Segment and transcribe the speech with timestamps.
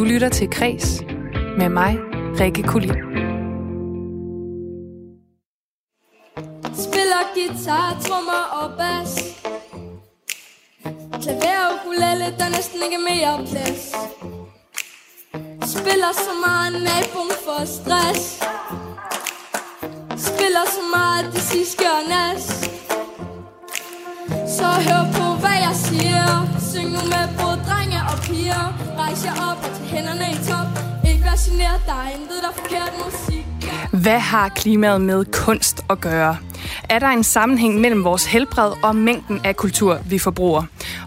[0.00, 1.02] Du lytter til Kres
[1.58, 1.98] med mig,
[2.40, 2.90] Rikke Kulin.
[6.74, 9.10] Spiller guitar, trommer og bas.
[11.22, 13.82] Klaver og ukulele, der næsten ikke mere plads.
[15.74, 18.24] Spiller så meget, naboen for stress.
[20.28, 22.44] Spiller så meget, det sidste gør nas.
[24.56, 26.24] Så hør på, hvad jeg siger
[26.70, 28.64] Syng nu med både drenge og piger
[28.98, 30.68] Rejs jer op og tag hænderne i top
[31.08, 33.46] Ikke vær generet, der er intet, der er forkert musik
[34.04, 36.36] Hvad har klimaet med kunst at gøre?
[36.88, 40.62] Er der en sammenhæng mellem vores helbred og mængden af kultur, vi forbruger?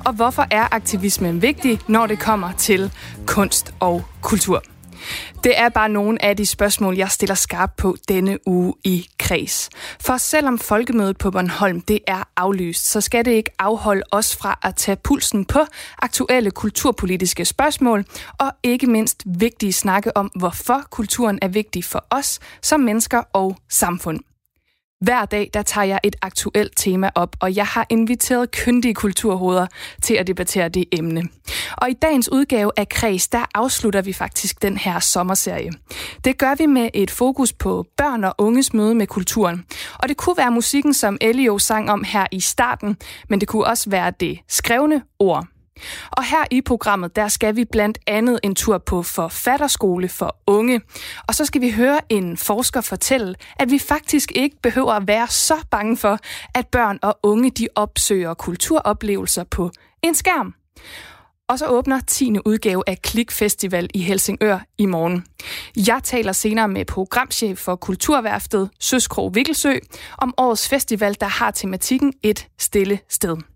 [0.06, 2.92] Og hvorfor er aktivismen vigtig, når det kommer til
[3.26, 4.64] kunst og kultur?
[5.44, 9.70] Det er bare nogle af de spørgsmål, jeg stiller skarp på denne uge i Kreds.
[10.02, 14.60] For selvom folkemødet på Bornholm det er aflyst, så skal det ikke afholde os fra
[14.64, 15.60] at tage pulsen på
[16.02, 18.06] aktuelle kulturpolitiske spørgsmål,
[18.38, 23.58] og ikke mindst vigtige snakke om, hvorfor kulturen er vigtig for os som mennesker og
[23.70, 24.33] samfund.
[25.04, 29.68] Hver dag der tager jeg et aktuelt tema op, og jeg har inviteret kyndige kulturhoveder
[30.02, 31.24] til at debattere det emne.
[31.78, 35.72] Og i dagens udgave af Kreds, der afslutter vi faktisk den her sommerserie.
[36.26, 39.66] Det gør vi med et fokus på børn og unges møde med kulturen.
[40.00, 42.98] Og det kunne være musikken, som Elio sang om her i starten,
[43.30, 45.48] men det kunne også være det skrevne ord.
[46.12, 50.82] Og her i programmet, der skal vi blandt andet en tur på forfatterskole for unge.
[51.28, 55.28] Og så skal vi høre en forsker fortælle, at vi faktisk ikke behøver at være
[55.28, 56.20] så bange for,
[56.56, 60.54] at børn og unge de opsøger kulturoplevelser på en skærm.
[61.50, 62.36] Og så åbner 10.
[62.46, 65.26] udgave af Klik Festival i Helsingør i morgen.
[65.88, 69.74] Jeg taler senere med programchef for Kulturværftet, Søskrog Vikkelsø,
[70.18, 73.53] om årets festival, der har tematikken Et stille sted.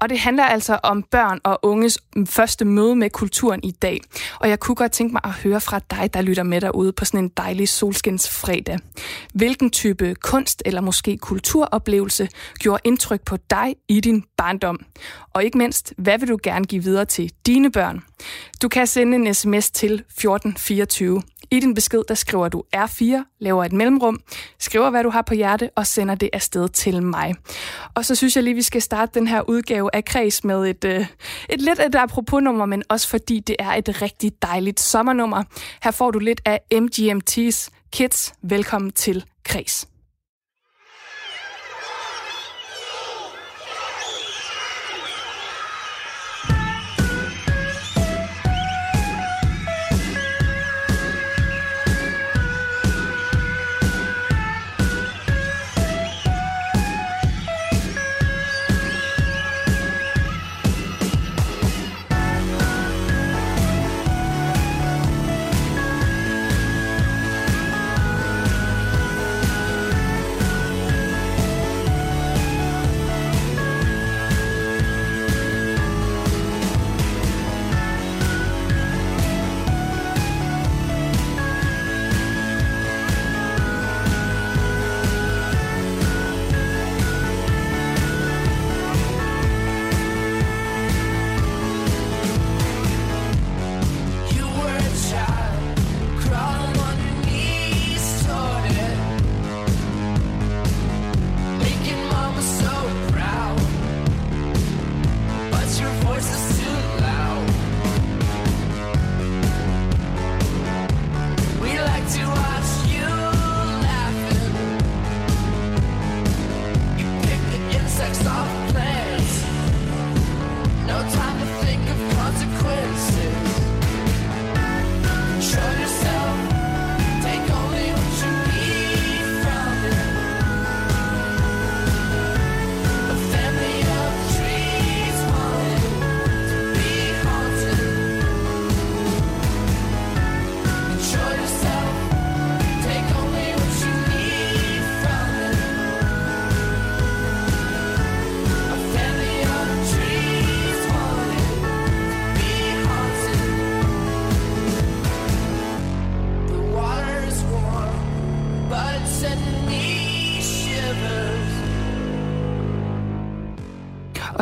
[0.00, 4.00] Og det handler altså om børn og unges første møde med kulturen i dag.
[4.40, 7.04] Og jeg kunne godt tænke mig at høre fra dig, der lytter med derude på
[7.04, 8.78] sådan en dejlig solskinsfredag.
[9.34, 14.80] Hvilken type kunst eller måske kulturoplevelse gjorde indtryk på dig i din barndom?
[15.32, 18.00] Og ikke mindst, hvad vil du gerne give videre til dine børn?
[18.62, 21.22] Du kan sende en sms til 1424.
[21.50, 24.20] I din besked, der skriver du R4, laver et mellemrum,
[24.58, 27.34] skriver, hvad du har på hjerte, og sender det afsted til mig.
[27.94, 30.84] Og så synes jeg lige, vi skal starte den her udgave af Kreds med et,
[30.84, 31.06] øh,
[31.48, 35.42] et lidt et apropos-nummer, men også fordi det er et rigtig dejligt sommernummer.
[35.82, 38.34] Her får du lidt af MGMT's Kids.
[38.42, 39.95] Velkommen til Kreds.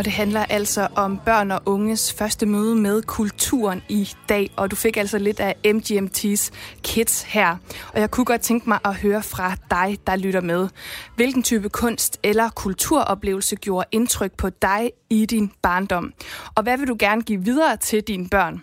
[0.04, 4.50] Og det handler altså om børn og unges første møde med kulturen i dag.
[4.56, 6.50] Og du fik altså lidt af MGMT's
[6.82, 7.56] Kids her.
[7.92, 10.68] Og jeg kunne godt tænke mig at høre fra dig, der lytter med.
[11.16, 14.90] Hvilken type kunst eller kulturoplevelse gjorde indtryk på dig
[15.22, 16.12] i din barndom?
[16.54, 18.62] Og hvad vil du gerne give videre til dine børn?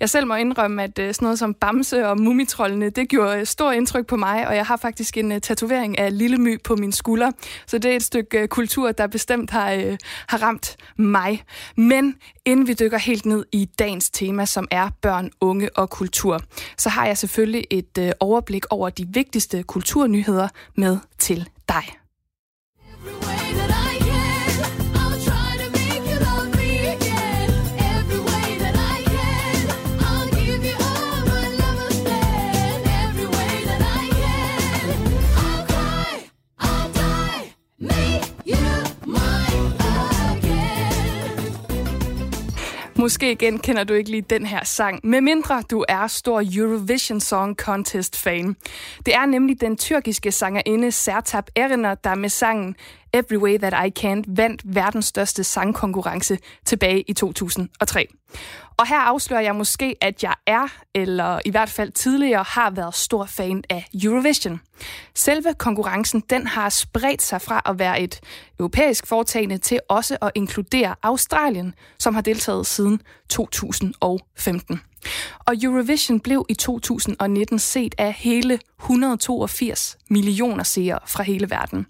[0.00, 3.46] Jeg selv må indrømme, at øh, sådan noget som Bamse og Mumitrollene, det gjorde øh,
[3.46, 6.76] stor indtryk på mig, og jeg har faktisk en øh, tatovering af Lille My på
[6.76, 7.30] min skulder.
[7.66, 9.96] Så det er et stykke kultur, der bestemt har,
[10.28, 11.44] har ramt mig.
[11.76, 12.14] Men
[12.44, 16.40] inden vi dykker helt ned i dagens tema, som er børn, unge og kultur,
[16.76, 21.99] så har jeg selvfølgelig et overblik over de vigtigste kulturnyheder med til dig.
[43.00, 47.56] Måske igen kender du ikke lige den her sang, medmindre du er stor Eurovision Song
[47.56, 48.56] Contest-fan.
[49.06, 52.76] Det er nemlig den tyrkiske sangerinde Sertab Erener, der med sangen
[53.12, 58.06] Every Way That I Can vandt verdens største sangkonkurrence tilbage i 2003.
[58.76, 62.94] Og her afslører jeg måske, at jeg er, eller i hvert fald tidligere har været
[62.94, 64.60] stor fan af Eurovision.
[65.14, 68.20] Selve konkurrencen den har spredt sig fra at være et
[68.58, 74.80] europæisk foretagende til også at inkludere Australien, som har deltaget siden 2015.
[75.38, 81.86] Og Eurovision blev i 2019 set af hele 182 millioner seere fra hele verden.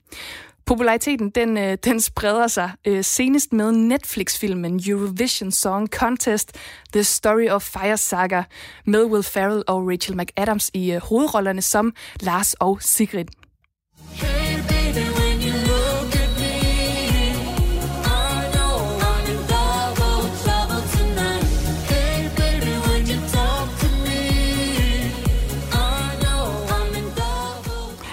[0.71, 6.57] Populariteten den, øh, den spreder sig øh, senest med Netflix-filmen Eurovision Song Contest
[6.93, 8.43] The Story of Fire Saga
[8.87, 13.27] med Will Ferrell og Rachel McAdams i øh, hovedrollerne som Lars og Sigrid.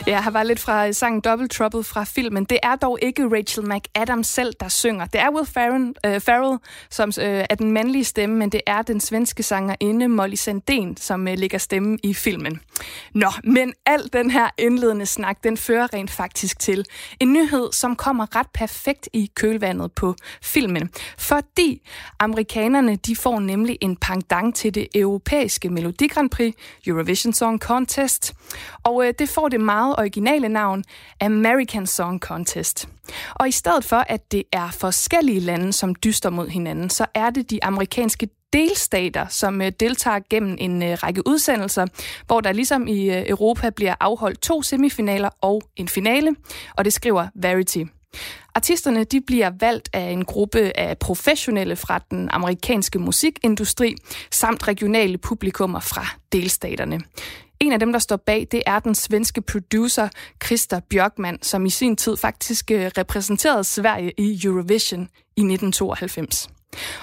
[0.07, 2.45] Ja, her var lidt fra sangen Double Trouble fra filmen.
[2.45, 5.05] Det er dog ikke Rachel McAdams selv, der synger.
[5.05, 6.59] Det er Will Farren, øh, Farrell,
[6.89, 11.27] som øh, er den mandlige stemme, men det er den svenske sangerinde Molly Sandén, som
[11.27, 12.59] øh, lægger stemme i filmen.
[13.13, 16.85] Nå, men al den her indledende snak, den fører rent faktisk til
[17.19, 20.89] en nyhed, som kommer ret perfekt i kølvandet på filmen.
[21.17, 21.87] Fordi
[22.19, 26.53] amerikanerne, de får nemlig en pangdang til det europæiske Melodi Grand Prix,
[26.85, 28.33] Eurovision Song Contest.
[28.83, 30.83] Og øh, det får det meget originale navn
[31.21, 32.89] American Song Contest.
[33.35, 37.29] Og i stedet for, at det er forskellige lande, som dyster mod hinanden, så er
[37.29, 41.85] det de amerikanske delstater, som øh, deltager gennem en øh, række udsendelser,
[42.27, 46.35] hvor der ligesom i øh, Europa bliver afholdt to semifinaler og en finale,
[46.77, 47.83] og det skriver Verity.
[48.55, 53.95] Artisterne de bliver valgt af en gruppe af professionelle fra den amerikanske musikindustri,
[54.31, 56.99] samt regionale publikummer fra delstaterne.
[57.59, 60.07] En af dem, der står bag, det er den svenske producer
[60.45, 65.01] Christa Björkman, som i sin tid faktisk øh, repræsenterede Sverige i Eurovision
[65.35, 66.49] i 1992.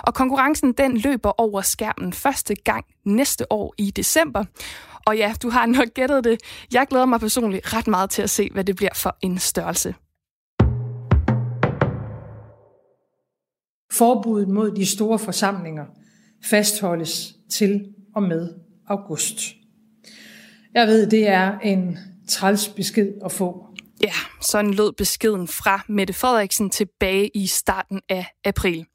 [0.02, 4.44] Og konkurrencen den løber over skærmen første gang næste år i december.
[5.06, 6.40] Og ja, du har nok gættet det.
[6.72, 9.94] Jeg glæder mig personligt ret meget til at se, hvad det bliver for en størrelse.
[13.92, 15.84] Forbuddet mod de store forsamlinger
[16.50, 18.48] fastholdes til og med
[18.86, 19.63] august.
[20.74, 21.98] Jeg ved, det er en
[22.28, 23.66] træls besked at få.
[24.04, 28.86] Ja, sådan lød beskeden fra Mette Frederiksen tilbage i starten af april.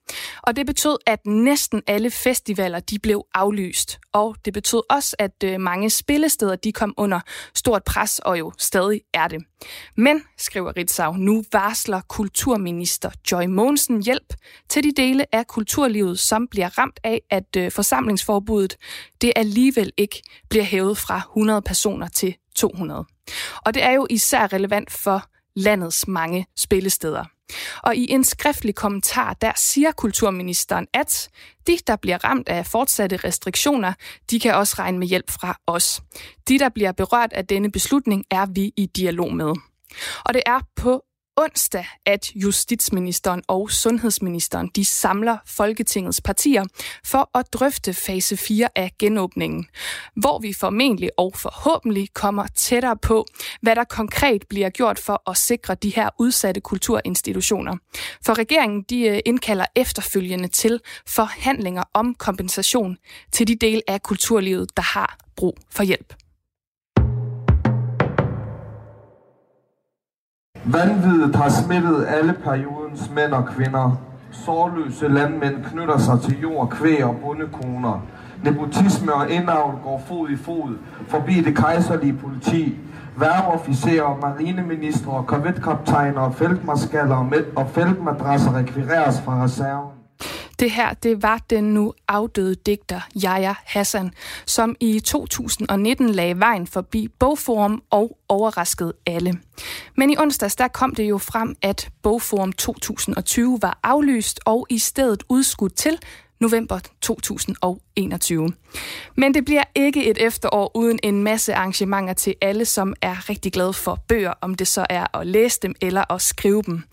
[0.44, 4.00] Og det betød, at næsten alle festivaler de blev aflyst.
[4.14, 7.20] Og det betød også, at øh, mange spillesteder de kom under
[7.56, 9.44] stort pres, og jo stadig er det.
[9.98, 14.34] Men, skriver Ritzau, nu varsler kulturminister Joy Mogensen hjælp
[14.70, 18.78] til de dele af kulturlivet, som bliver ramt af, at øh, forsamlingsforbuddet
[19.22, 23.06] det alligevel ikke bliver hævet fra 100 personer til 200.
[23.66, 25.24] Og det er jo især relevant for
[25.56, 27.26] landets mange spillesteder.
[27.84, 31.30] Og i en skriftlig kommentar, der siger kulturministeren, at
[31.68, 33.94] de, der bliver ramt af fortsatte restriktioner,
[34.32, 36.02] de kan også regne med hjælp fra os.
[36.48, 39.54] De, der bliver berørt af denne beslutning, er vi i dialog med.
[40.26, 41.04] Og det er på
[41.40, 46.66] onsdag, at justitsministeren og sundhedsministeren de samler Folketingets partier
[47.06, 49.68] for at drøfte fase 4 af genåbningen,
[50.16, 53.26] hvor vi formentlig og forhåbentlig kommer tættere på,
[53.62, 57.78] hvad der konkret bliver gjort for at sikre de her udsatte kulturinstitutioner.
[58.26, 62.98] For regeringen de øh, indkalder efterfølgende til forhandlinger om kompensation
[63.32, 66.19] til de dele af kulturlivet, der har brug for hjælp.
[70.66, 73.98] Vanviddet har smittet alle periodens mænd og kvinder.
[74.32, 78.02] Sårløse landmænd knytter sig til jord, kvæg og bundekoner.
[78.44, 82.78] Nepotisme og indavl går fod i fod forbi det kejserlige politi.
[83.18, 89.99] Værmeofficerer, marineministre, korvetkaptajner, feltmarskaller og feltmadrasser rekvireres fra reserven.
[90.60, 94.12] Det her, det var den nu afdøde digter Jaja Hassan,
[94.46, 99.40] som i 2019 lagde vejen forbi Bogforum og overraskede alle.
[99.96, 104.80] Men i onsdags, der kom det jo frem, at Bogforum 2020 var aflyst og i
[104.80, 106.00] stedet udskudt til
[106.40, 108.54] november 2021.
[109.16, 113.54] Men det bliver ikke et efterår uden en masse arrangementer til alle, som er rigtig
[113.54, 116.84] glade for bøger, om det så er at læse dem eller at skrive dem.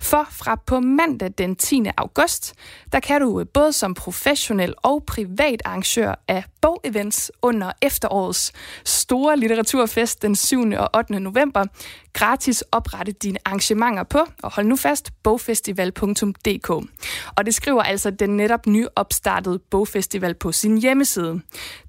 [0.00, 1.82] For fra på mandag den 10.
[1.96, 2.54] august,
[2.92, 8.52] der kan du øh, både som professionel og privat arrangør af bogevents under efterårets
[8.84, 10.72] store litteraturfest den 7.
[10.76, 11.20] og 8.
[11.20, 11.64] november
[12.16, 16.70] gratis oprette dine arrangementer på, og hold nu fast, bogfestival.dk.
[17.36, 21.40] Og det skriver altså den netop nyopstartede bogfestival på sin hjemmeside.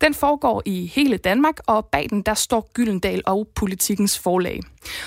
[0.02, 4.62] Den foregår i hele Danmark, og bag den der står Gyldendal og Politikens Forlag.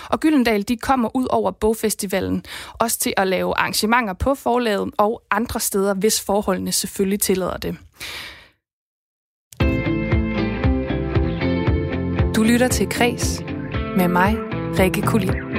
[0.09, 2.45] Og Gyldendal de kommer ud over bogfestivalen
[2.79, 7.77] også til at lave arrangementer på forlaget og andre steder, hvis forholdene selvfølgelig tillader det.
[12.37, 13.43] Du lytter til Kres
[13.97, 15.50] med mig, Rikke Kulin.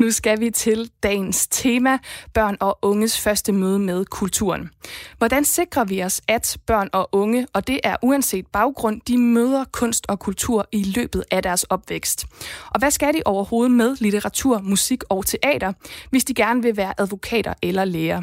[0.00, 1.98] Nu skal vi til dagens tema,
[2.34, 4.70] børn og unges første møde med kulturen.
[5.18, 9.64] Hvordan sikrer vi os, at børn og unge, og det er uanset baggrund, de møder
[9.72, 12.26] kunst og kultur i løbet af deres opvækst?
[12.70, 15.72] Og hvad skal de overhovedet med litteratur, musik og teater,
[16.10, 18.22] hvis de gerne vil være advokater eller læger?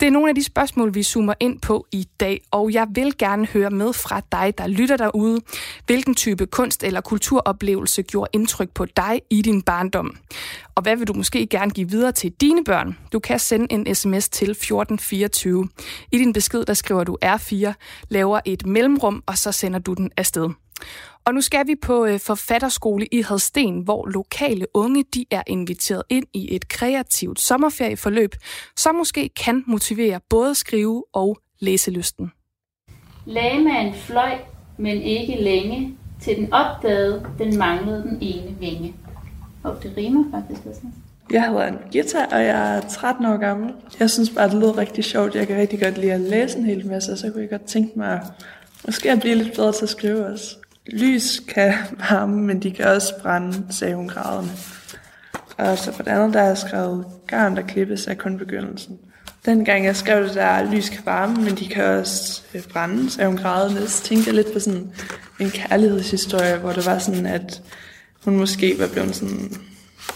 [0.00, 3.18] Det er nogle af de spørgsmål, vi zoomer ind på i dag, og jeg vil
[3.18, 5.40] gerne høre med fra dig, der lytter derude.
[5.86, 10.16] Hvilken type kunst eller kulturoplevelse gjorde indtryk på dig i din barndom?
[10.76, 12.98] Og hvad vil du måske gerne give videre til dine børn?
[13.12, 15.68] Du kan sende en sms til 1424.
[16.12, 17.72] I din besked, der skriver du R4,
[18.08, 20.50] laver et mellemrum, og så sender du den afsted.
[21.24, 26.02] Og nu skal vi på øh, forfatterskole i Hadsten, hvor lokale unge de er inviteret
[26.10, 28.34] ind i et kreativt sommerferieforløb,
[28.76, 32.32] som måske kan motivere både skrive og læselysten.
[33.26, 34.38] Lagmanden fløj,
[34.78, 38.94] men ikke længe, til den opdagede, den manglede den ene vinge.
[39.64, 40.80] Og det rimer faktisk også.
[41.30, 43.72] Jeg hedder Gita, og jeg er 13 år gammel.
[44.00, 45.34] Jeg synes bare, det lyder rigtig sjovt.
[45.34, 47.64] Jeg kan rigtig godt lide at læse en hel masse, og så kunne jeg godt
[47.64, 48.20] tænke mig
[48.84, 50.56] måske at blive lidt bedre til at skrive også.
[50.86, 51.72] Lys kan
[52.10, 54.52] varme, men de kan også brænde, sagde hun grædende.
[55.58, 58.98] Og så for det andet, der har jeg skrevet, garn, der klippes, er kun begyndelsen.
[59.44, 63.10] Den gang jeg skrev det der, lys kan varme, men de kan også øh, brænde,
[63.10, 63.88] sagde hun grædende.
[63.88, 64.90] Så tænkte jeg lidt på sådan
[65.40, 67.62] en kærlighedshistorie, hvor det var sådan, at
[68.24, 69.50] hun måske var blevet sådan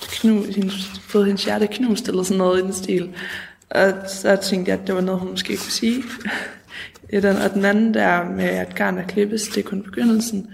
[0.01, 3.15] knust, hendes, fået hendes hjerte knust eller sådan noget i den stil.
[3.71, 6.03] Og så tænkte jeg, at det var noget, hun måske kunne sige.
[7.23, 10.51] den, og den anden der med, at garn er klippes, det er kun begyndelsen.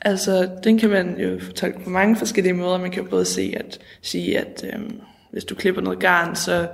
[0.00, 2.78] Altså, den kan man jo fortolke på mange forskellige måder.
[2.78, 5.00] Man kan jo både se at, sige, at øhm,
[5.32, 6.68] hvis du klipper noget garn, så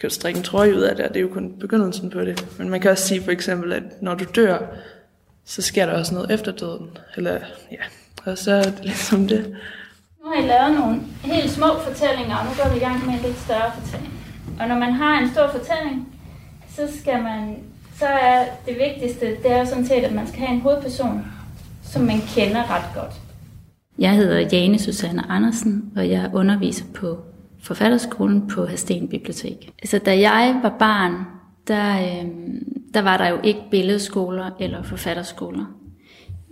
[0.00, 2.20] kan du strikke en trøje ud af det, og det er jo kun begyndelsen på
[2.20, 2.46] det.
[2.58, 4.58] Men man kan også sige for eksempel, at når du dør,
[5.44, 6.90] så sker der også noget efter døden.
[7.16, 7.38] Eller,
[7.72, 7.82] ja,
[8.30, 9.56] og så er det ligesom det.
[10.20, 13.14] Nu har I lavet nogle helt små fortællinger, og nu går vi i gang med
[13.14, 14.12] en lidt større fortælling.
[14.60, 16.08] Og når man har en stor fortælling,
[16.76, 17.56] så skal man,
[17.98, 21.24] så er det vigtigste, det er jo sådan set, at man skal have en hovedperson,
[21.82, 23.12] som man kender ret godt.
[23.98, 27.18] Jeg hedder Jane Susanne Andersen, og jeg underviser på
[27.62, 29.72] Forfatterskolen på Hasten Bibliotek.
[29.78, 31.12] Altså, da jeg var barn,
[31.68, 32.28] der, øh,
[32.94, 35.64] der var der jo ikke billedskoler eller forfatterskoler.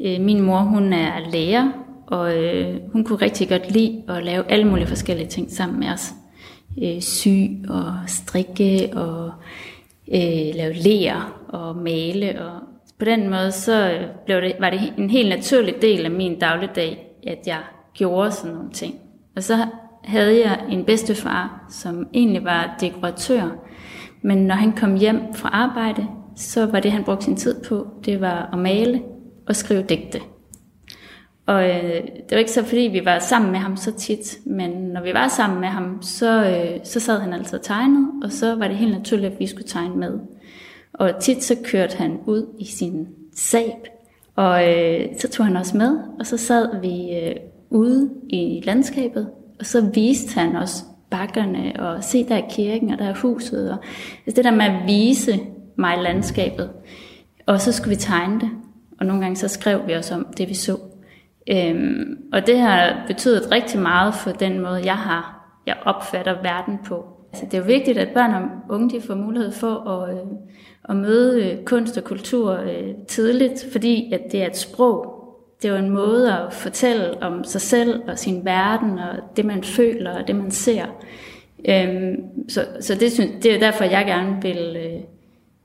[0.04, 1.68] Øh, min mor, hun er lærer,
[2.06, 5.88] og øh, hun kunne rigtig godt lide at lave alle mulige forskellige ting sammen med
[5.88, 6.14] os.
[6.82, 7.28] Øh, sy
[7.68, 9.32] og strikke og
[10.14, 12.42] øh, lave ler og male.
[12.42, 12.60] Og
[12.98, 16.38] på den måde så øh, blev det, var det en helt naturlig del af min
[16.38, 17.60] dagligdag, at jeg
[17.94, 18.94] gjorde sådan nogle ting.
[19.36, 19.66] Og så
[20.04, 23.42] havde jeg en bedstefar, som egentlig var dekoratør.
[24.22, 27.86] Men når han kom hjem fra arbejde, så var det, han brugte sin tid på,
[28.04, 29.02] det var at male
[29.48, 30.20] og skrive digte.
[31.46, 34.70] Og øh, det var ikke så, fordi vi var sammen med ham så tit, men
[34.70, 38.32] når vi var sammen med ham, så, øh, så sad han altid og tegnede, og
[38.32, 40.18] så var det helt naturligt, at vi skulle tegne med.
[40.92, 43.88] Og tit så kørte han ud i sin sab,
[44.36, 47.36] og øh, så tog han også med, og så sad vi øh,
[47.70, 52.98] ude i landskabet, og så viste han os bakkerne, og se der er kirken, og
[52.98, 53.78] der er huset, og
[54.26, 55.40] altså det der med at vise
[55.76, 56.70] mig landskabet.
[57.46, 58.50] Og så skulle vi tegne det,
[59.00, 60.78] og nogle gange så skrev vi også om det, vi så.
[61.50, 65.36] Øhm, og det har betydet rigtig meget for den måde, jeg har
[65.66, 67.04] jeg opfatter verden på.
[67.32, 70.26] Altså, det er jo vigtigt, at børn og unge de får mulighed for at, øh,
[70.88, 75.12] at møde øh, kunst og kultur øh, tidligt, fordi at det er et sprog.
[75.62, 79.44] Det er jo en måde at fortælle om sig selv og sin verden og det,
[79.44, 80.84] man føler og det, man ser.
[81.68, 82.16] Øhm,
[82.48, 85.00] så så det, synes, det er derfor, jeg gerne vil, øh,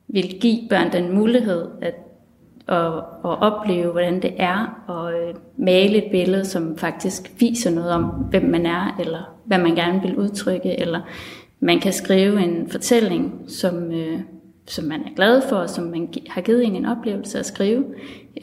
[0.08, 1.96] vil give børn den mulighed at,
[2.68, 7.91] og, og opleve, hvordan det er at øh, male et billede, som faktisk viser noget
[7.91, 11.01] om, hvem man er, eller hvad man gerne vil udtrykke, eller
[11.60, 14.20] man kan skrive en fortælling, som, øh,
[14.68, 17.84] som man er glad for, og som man har givet en en oplevelse at skrive,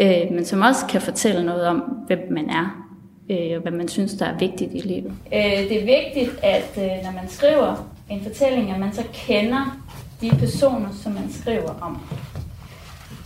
[0.00, 2.88] øh, men som også kan fortælle noget om, hvem man er,
[3.30, 5.12] øh, og hvad man synes, der er vigtigt i livet.
[5.34, 9.78] Øh, det er vigtigt, at øh, når man skriver en fortælling, at man så kender
[10.20, 11.98] de personer, som man skriver om.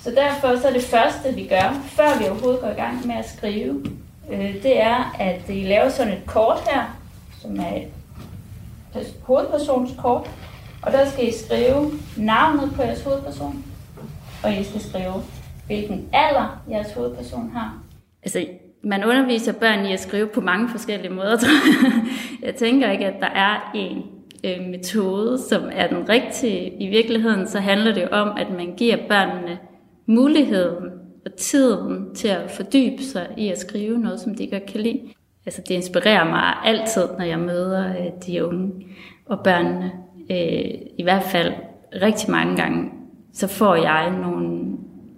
[0.02, 3.14] Så derfor så er det første, vi gør, før vi overhovedet går i gang med
[3.14, 3.86] at skrive,
[4.32, 6.98] øh, det er, at I laver sådan et kort her,
[7.40, 7.88] som er et
[9.22, 10.30] hovedpersonskort,
[10.82, 13.64] og der skal I skrive navnet på jeres hovedperson,
[14.44, 15.22] og I skal skrive,
[15.66, 17.78] hvilken alder jeres hovedperson har.
[18.22, 18.46] Altså,
[18.84, 22.04] man underviser børn i at skrive på mange forskellige måder, tror jeg.
[22.42, 24.02] Jeg tænker ikke, at der er en
[24.44, 26.82] øh, metode, som er den rigtige.
[26.82, 29.58] I virkeligheden så handler det om, at man giver børnene
[30.06, 30.90] muligheden
[31.26, 35.00] og tiden til at fordybe sig i at skrive noget, som de godt kan lide.
[35.46, 38.72] Altså det inspirerer mig altid, når jeg møder øh, de unge
[39.26, 39.92] og børnene.
[40.30, 41.52] Øh, I hvert fald
[42.02, 42.90] rigtig mange gange,
[43.32, 44.62] så får jeg nogle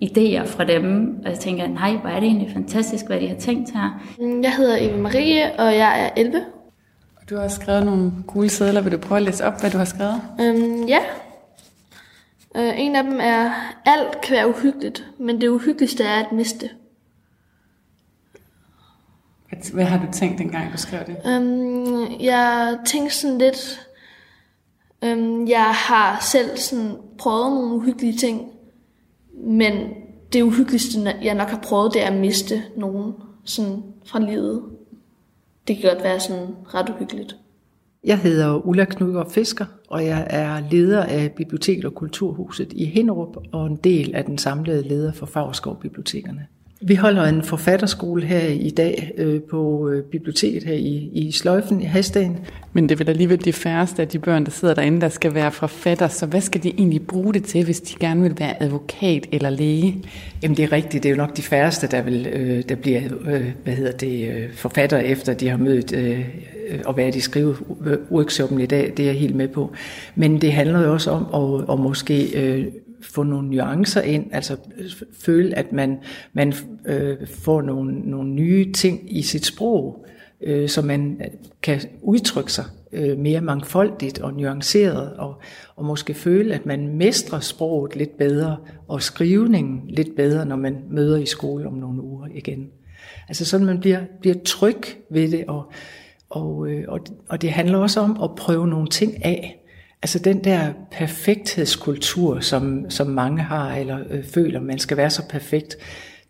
[0.05, 3.37] idéer fra dem, og jeg tænker, nej, hvor er det egentlig fantastisk, hvad de har
[3.37, 4.03] tænkt her.
[4.43, 6.45] Jeg hedder Eva Marie, og jeg er 11.
[7.17, 8.81] Og du har skrevet nogle gule sædler.
[8.81, 10.21] Vil du prøve at læse op, hvad du har skrevet?
[10.41, 10.99] Øhm, ja.
[12.57, 13.51] Øh, en af dem er,
[13.85, 16.71] alt kan være uhyggeligt, men det uhyggeligste er at miste.
[19.73, 21.17] Hvad har du tænkt, dengang du skrev det?
[21.27, 23.89] Øhm, jeg tænkte sådan lidt,
[25.03, 28.51] øhm, jeg har selv sådan prøvet nogle uhyggelige ting,
[29.33, 29.89] men
[30.33, 34.63] det uhyggeligste, jeg nok har prøvet, det er at miste nogen sådan fra livet.
[35.69, 37.37] Det kan godt være sådan ret uhyggeligt.
[38.05, 43.37] Jeg hedder Ulla Knudgaard Fisker, og jeg er leder af Bibliotek og Kulturhuset i Hinderup
[43.53, 46.47] og en del af den samlede leder for Favreskov Bibliotekerne.
[46.87, 51.83] Vi holder en forfatterskole her i dag øh, på øh, biblioteket her i, i Sløjfen
[51.83, 52.39] i Hastagen.
[52.73, 55.53] Men det vil alligevel de færreste af de børn, der sidder derinde, der skal være
[55.53, 56.09] forfatter.
[56.09, 59.51] Så hvad skal de egentlig bruge det til, hvis de gerne vil være advokat eller
[59.51, 60.05] læge?
[60.43, 61.03] Jamen det er rigtigt.
[61.03, 64.29] Det er jo nok de færreste, der, vil, øh, der bliver øh, hvad hedder det,
[64.29, 66.21] øh, forfatter efter de har mødt øh,
[66.85, 68.93] og været i skriveworkshoppen i dag.
[68.97, 69.73] Det er jeg helt med på.
[70.15, 72.41] Men det handler jo også om at, at måske...
[72.41, 72.67] Øh,
[73.05, 74.91] få nogle nuancer ind, altså øh,
[75.21, 75.99] føle, at man,
[76.33, 76.55] man
[76.87, 80.07] øh, får nogle, nogle nye ting i sit sprog,
[80.41, 81.27] øh, så man øh,
[81.63, 85.41] kan udtrykke sig øh, mere mangfoldigt og nuanceret, og,
[85.77, 88.57] og måske føle, at man mestrer sproget lidt bedre,
[88.89, 92.69] og skrivningen lidt bedre, når man møder i skole om nogle uger igen.
[93.29, 95.73] Altså sådan, man bliver, bliver tryg ved det, og,
[96.31, 99.64] og, øh, og, og det handler også om at prøve nogle ting af.
[100.05, 105.23] Altså den der perfekthedskultur, som, som mange har, eller øh, føler, man skal være så
[105.29, 105.77] perfekt,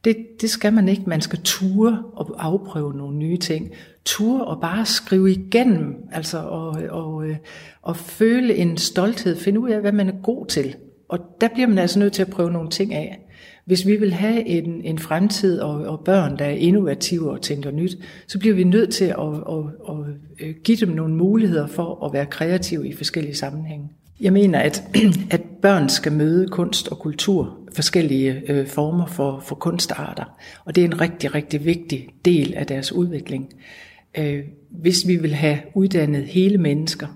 [0.05, 1.03] det, det skal man ikke.
[1.07, 3.71] Man skal ture og afprøve nogle nye ting.
[4.05, 7.37] Ture og bare skrive igennem, altså og, og, øh,
[7.83, 10.77] og føle en stolthed, finde ud af, hvad man er god til.
[11.09, 13.27] Og der bliver man altså nødt til at prøve nogle ting af.
[13.65, 17.71] Hvis vi vil have en, en fremtid og, og børn, der er innovative og tænker
[17.71, 22.07] nyt, så bliver vi nødt til at, at, at, at give dem nogle muligheder for
[22.07, 23.89] at være kreative i forskellige sammenhænge.
[24.21, 24.83] Jeg mener, at,
[25.31, 30.25] at børn skal møde kunst og kultur, forskellige øh, former for, for kunstarter,
[30.65, 33.53] og det er en rigtig, rigtig vigtig del af deres udvikling.
[34.19, 37.07] Øh, hvis vi vil have uddannet hele mennesker,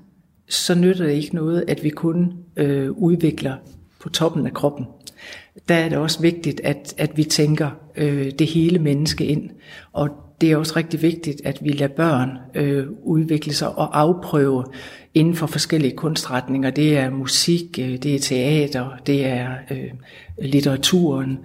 [0.48, 3.56] så nytter det ikke noget, at vi kun øh, udvikler
[4.00, 4.86] på toppen af kroppen
[5.68, 9.50] der er det også vigtigt, at, at vi tænker øh, det hele menneske ind.
[9.92, 10.08] Og
[10.40, 14.64] det er også rigtig vigtigt, at vi lader børn øh, udvikle sig og afprøve
[15.14, 16.70] inden for forskellige kunstretninger.
[16.70, 19.90] Det er musik, øh, det er teater, det er øh,
[20.38, 21.38] litteraturen,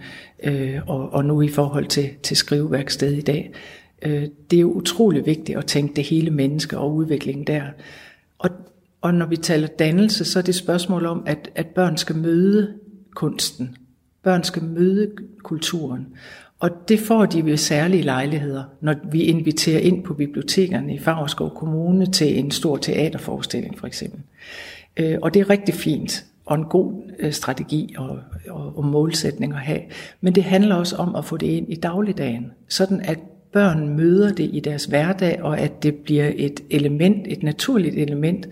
[0.43, 3.51] øh, og, og nu i forhold til, til skriveværksted i dag.
[4.01, 7.63] Øh, det er utrolig vigtigt at tænke det hele menneske og udviklingen der.
[8.39, 8.49] Og,
[9.01, 12.73] og når vi taler dannelse, så er det spørgsmål om, at, at børn skal møde
[13.15, 13.77] kunsten
[14.23, 15.11] Børn skal møde
[15.43, 16.07] kulturen.
[16.59, 21.55] Og det får de ved særlige lejligheder, når vi inviterer ind på bibliotekerne i Favreskov
[21.55, 24.19] Kommune til en stor teaterforestilling for eksempel.
[24.97, 29.53] Øh, og det er rigtig fint og en god øh, strategi og, og, og målsætning
[29.53, 29.81] at have.
[30.21, 33.19] Men det handler også om at få det ind i dagligdagen, sådan at
[33.51, 38.49] børn møder det i deres hverdag, og at det bliver et element, et naturligt element,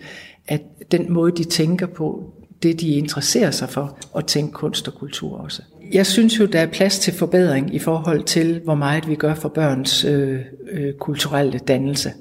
[0.47, 4.93] at den måde, de tænker på, det, de interesserer sig for, og tænke kunst og
[4.93, 5.61] kultur også.
[5.93, 9.33] Jeg synes jo, der er plads til forbedring i forhold til, hvor meget vi gør
[9.33, 10.39] for børns øh,
[10.71, 12.11] øh, kulturelle dannelse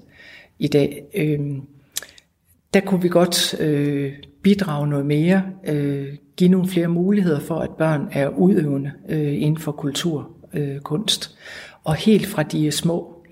[0.59, 1.03] i dag.
[1.15, 1.41] Øh,
[2.75, 7.71] der kunne vi godt øh, bidrage noget mere, øh, give nogle flere muligheder for, at
[7.71, 11.37] børn er udøvende øh, inden for kultur, øh, kunst.
[11.85, 13.25] Og helt fra de er små.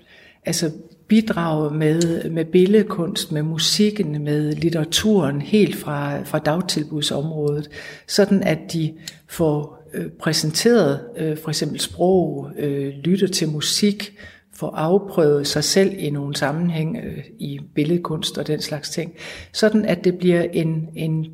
[0.45, 0.71] Altså
[1.09, 7.69] bidrage med, med billedkunst, med musikken, med litteraturen, helt fra, fra dagtilbudsområdet,
[8.07, 8.93] sådan at de
[9.27, 14.13] får øh, præsenteret øh, for eksempel sprog, øh, lytter til musik,
[14.53, 19.13] få afprøvet sig selv i nogle sammenhæng øh, i billedkunst og den slags ting,
[19.51, 21.25] sådan at det bliver en, en,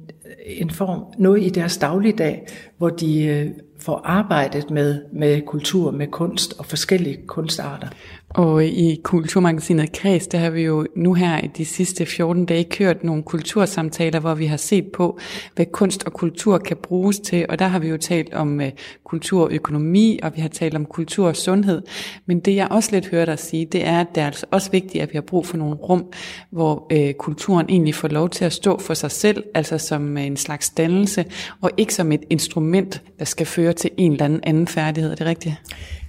[0.46, 3.48] en form, noget i deres dagligdag, hvor de øh,
[3.80, 7.88] får arbejdet med, med kultur, med kunst og forskellige kunstarter.
[8.36, 12.64] Og i Kulturmagasinet Kreds, der har vi jo nu her i de sidste 14 dage
[12.64, 15.20] kørt nogle kultursamtaler, hvor vi har set på,
[15.56, 17.46] hvad kunst og kultur kan bruges til.
[17.50, 18.72] Og der har vi jo talt om øh,
[19.04, 21.82] kulturøkonomi, og vi har talt om kultur og sundhed.
[22.26, 24.72] Men det jeg også lidt hører dig sige, det er, at det er altså også
[24.72, 26.06] vigtigt, at vi har brug for nogle rum,
[26.52, 30.26] hvor øh, kulturen egentlig får lov til at stå for sig selv, altså som øh,
[30.26, 31.26] en slags dannelse,
[31.62, 35.12] og ikke som et instrument, der skal føre til en eller anden anden færdighed.
[35.12, 35.56] Er det rigtigt?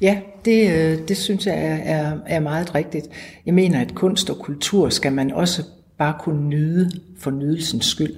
[0.00, 3.08] Ja, det, øh, det synes jeg er, er, er meget rigtigt.
[3.46, 5.62] Jeg mener, at kunst og kultur skal man også
[5.98, 8.14] bare kunne nyde for nydelsens skyld.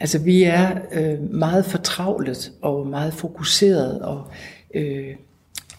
[0.00, 4.30] Altså vi er øh, meget fortravlet og meget fokuseret og,
[4.74, 5.14] øh,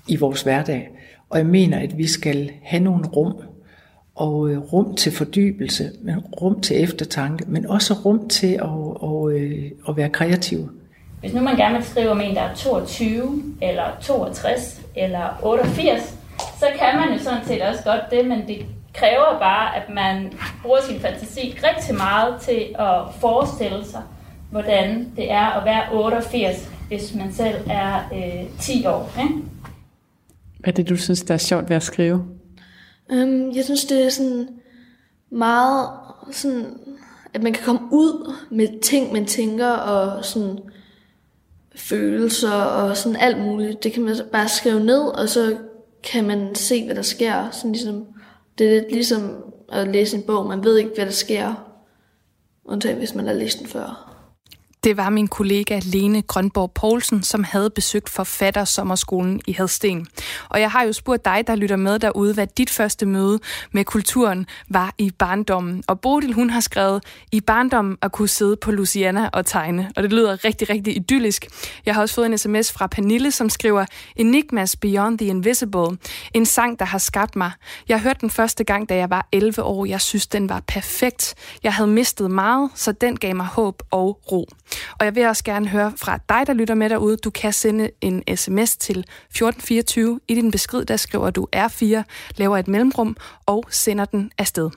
[0.08, 0.89] i vores hverdag.
[1.30, 3.34] Og jeg mener, at vi skal have nogle rum,
[4.15, 9.32] og øh, rum til fordybelse, men rum til eftertanke, men også rum til at, og,
[9.32, 10.69] øh, at være kreativ.
[11.19, 16.16] Hvis nu man gerne vil skrive om en, der er 22, eller 62, eller 88,
[16.60, 20.34] så kan man jo sådan set også godt det, men det kræver bare, at man
[20.62, 24.02] bruger sin fantasi rigtig meget til at forestille sig,
[24.52, 29.12] hvordan det er at være 88, hvis man selv er øh, 10 år.
[29.19, 29.36] Ikke?
[30.60, 32.26] Hvad er det, du synes, der er sjovt ved at skrive?
[33.10, 34.47] Um, jeg synes, det er sådan
[35.30, 35.89] meget
[36.32, 36.65] sådan,
[37.34, 40.60] at man kan komme ud med ting, man tænker, og sådan
[41.76, 43.84] følelser og sådan alt muligt.
[43.84, 45.58] Det kan man bare skrive ned, og så
[46.11, 47.51] kan man se, hvad der sker.
[47.51, 48.05] Sådan ligesom,
[48.57, 50.47] det er lidt ligesom at læse en bog.
[50.47, 51.53] Man ved ikke, hvad der sker,
[52.65, 54.06] undtagen hvis man har læst den før.
[54.88, 60.08] Det var min kollega Lene Grønborg Poulsen, som havde besøgt forfatter sommerskolen i Hadsten.
[60.50, 63.39] Og jeg har jo spurgt dig, der lytter med derude, hvad dit første møde
[63.71, 65.84] med kulturen var i barndommen.
[65.88, 69.91] Og Bodil, hun har skrevet, i barndommen at kunne sidde på Luciana og tegne.
[69.95, 71.47] Og det lyder rigtig, rigtig idyllisk.
[71.86, 75.97] Jeg har også fået en sms fra Pernille, som skriver, Enigmas Beyond the Invisible.
[76.34, 77.52] En sang, der har skabt mig.
[77.88, 79.86] Jeg hørte den første gang, da jeg var 11 år.
[79.86, 81.36] Jeg synes, den var perfekt.
[81.63, 84.45] Jeg havde mistet meget, så den gav mig håb og ro.
[84.99, 87.17] Og jeg vil også gerne høre fra dig, der lytter med derude.
[87.17, 90.19] Du kan sende en sms til 1424.
[90.27, 92.03] I din besked, der skriver du R4,
[92.37, 94.69] laver et mellemrum og sender den afsted.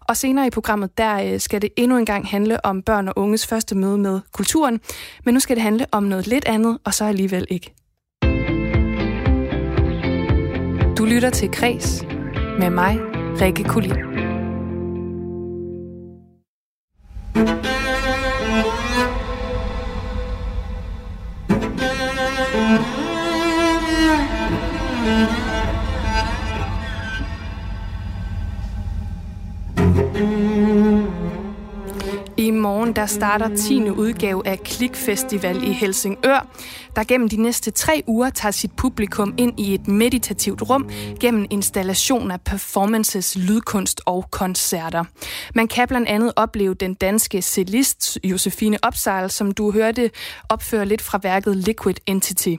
[0.00, 3.14] Og senere i programmet, der øh, skal det endnu en gang handle om børn og
[3.16, 4.80] unges første møde med kulturen.
[5.24, 7.74] Men nu skal det handle om noget lidt andet, og så alligevel ikke.
[10.98, 12.04] Du lytter til Kres
[12.58, 12.98] med mig,
[13.40, 14.16] Rikke Kulin.
[17.36, 17.75] I
[32.56, 33.90] morgen der starter 10.
[33.90, 36.46] udgave af Klikfestival i Helsingør,
[36.96, 40.90] der gennem de næste tre uger tager sit publikum ind i et meditativt rum
[41.20, 45.04] gennem installation af performances, lydkunst og koncerter.
[45.54, 50.10] Man kan blandt andet opleve den danske cellist Josefine Opsejl, som du hørte
[50.48, 52.54] opføre lidt fra værket Liquid Entity.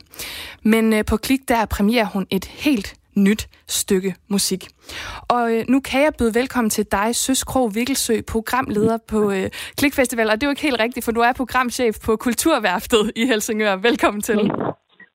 [0.63, 4.67] Men øh, på Klik der premierer hun et helt nyt stykke musik.
[5.27, 9.49] Og øh, nu kan jeg byde velkommen til dig, Søs Krog Vikkelsø, programleder på øh,
[9.77, 10.30] Klikfestival.
[10.30, 13.75] Og det er jo ikke helt rigtigt, for du er programchef på Kulturværftet i Helsingør.
[13.75, 14.51] Velkommen til.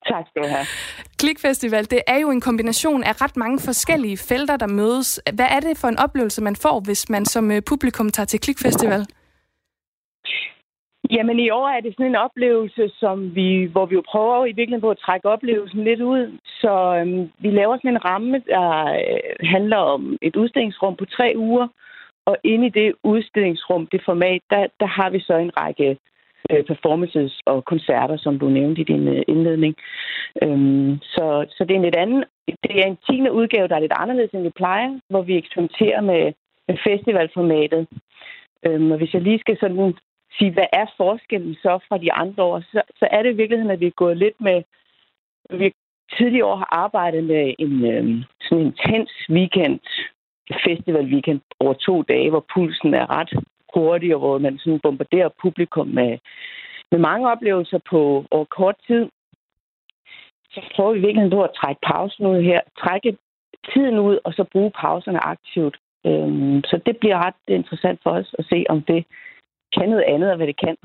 [0.07, 0.65] Tak skal du have.
[1.17, 5.19] Klikfestival, det er jo en kombination af ret mange forskellige felter, der mødes.
[5.33, 8.39] Hvad er det for en oplevelse, man får, hvis man som øh, publikum tager til
[8.39, 9.05] Klikfestival?
[11.15, 14.57] Jamen i år er det sådan en oplevelse, som vi, hvor vi jo prøver i
[14.57, 16.37] virkeligheden på at trække oplevelsen lidt ud.
[16.61, 21.33] Så øhm, vi laver sådan en ramme, der øh, handler om et udstillingsrum på tre
[21.35, 21.67] uger.
[22.25, 25.97] Og inde i det udstillingsrum, det format, der, der har vi så en række
[26.51, 29.75] øh, performances og koncerter, som du nævnte i din øh, indledning.
[30.43, 32.23] Øhm, så, så det er en lidt anden,
[32.63, 36.01] det er en tiende udgave, der er lidt anderledes, end vi plejer, hvor vi eksperimenterer
[36.01, 36.33] med,
[36.67, 37.87] med festivalformatet.
[38.65, 39.77] Øhm, og hvis jeg lige skal sådan
[40.37, 43.71] sige, hvad er forskellen så fra de andre år, så, så er det i virkeligheden,
[43.71, 44.63] at vi er gået lidt med...
[45.49, 45.73] Vi
[46.17, 49.79] tidligere år har arbejdet med en øh, sådan en intens weekend,
[50.65, 53.33] festival weekend over to dage, hvor pulsen er ret
[53.73, 56.17] hurtig, og hvor man sådan bombarderer publikum med,
[56.91, 59.09] med mange oplevelser på over kort tid,
[60.51, 63.17] så prøver vi virkelig på at trække pausen ud her, trække
[63.73, 65.77] tiden ud, og så bruge pauserne aktivt.
[66.05, 69.05] Øhm, så det bliver ret interessant for os at se, om det
[69.75, 70.75] kan noget andet, af hvad det kan.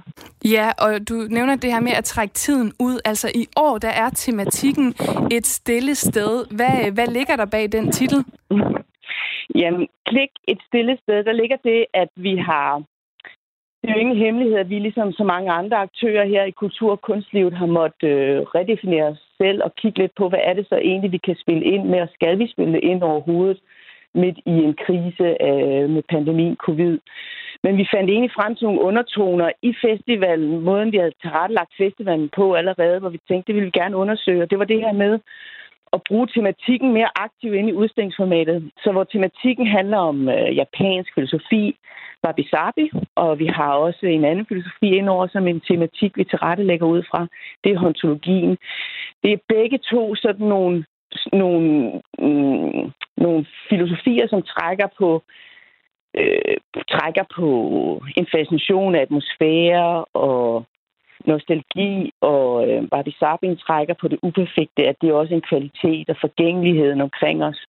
[0.44, 3.01] Ja, og du nævner det her med at trække tiden ud.
[3.05, 4.88] Altså i år, der er tematikken
[5.37, 6.57] et stille sted.
[6.57, 8.24] Hvad, hvad ligger der bag den titel?
[9.61, 11.24] Jamen, klik et stille sted.
[11.24, 12.83] Der ligger det, at vi har...
[13.83, 16.90] Det er jo ingen hemmelighed, at vi ligesom så mange andre aktører her i kultur-
[16.90, 20.66] og kunstlivet har måttet øh, redefinere os selv og kigge lidt på, hvad er det
[20.68, 23.61] så egentlig, vi kan spille ind med, og skal vi spille ind overhovedet
[24.24, 26.98] midt i en krise øh, med pandemien covid.
[27.64, 32.28] Men vi fandt egentlig frem til nogle undertoner i festivalen, måden vi havde tilrettelagt festivalen
[32.37, 34.42] på allerede, hvor vi tænkte, det ville vi gerne undersøge.
[34.42, 35.18] Og det var det her med
[35.92, 38.70] at bruge tematikken mere aktivt ind i udstillingsformatet.
[38.83, 41.76] Så hvor tematikken handler om øh, japansk filosofi,
[42.24, 47.02] wabi-sabi, og vi har også en anden filosofi indover som en tematik, vi tilrettelægger ud
[47.11, 47.26] fra.
[47.64, 48.59] Det er ontologien.
[49.22, 50.85] Det er begge to sådan nogle,
[51.33, 55.23] nogle, mm, nogle filosofier, som trækker på
[56.16, 56.57] øh,
[56.90, 57.49] trækker på
[58.16, 60.64] en fascination af atmosfære og
[61.25, 66.11] nostalgi, og øh, Barbie Sabin trækker på det uperfekte, at det er også en kvalitet
[66.11, 67.61] og forgængeligheden omkring os.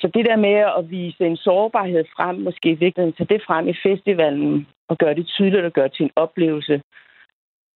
[0.00, 3.68] Så det der med at vise en sårbarhed frem, måske i virkeligheden tage det frem
[3.68, 6.82] i festivalen, og gøre det tydeligt og gøre det til en oplevelse,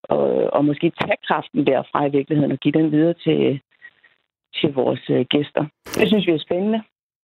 [0.03, 3.61] og, og måske tage kraften derfra i virkeligheden og give den videre til,
[4.55, 5.65] til vores øh, gæster.
[5.85, 6.83] Det synes vi er spændende.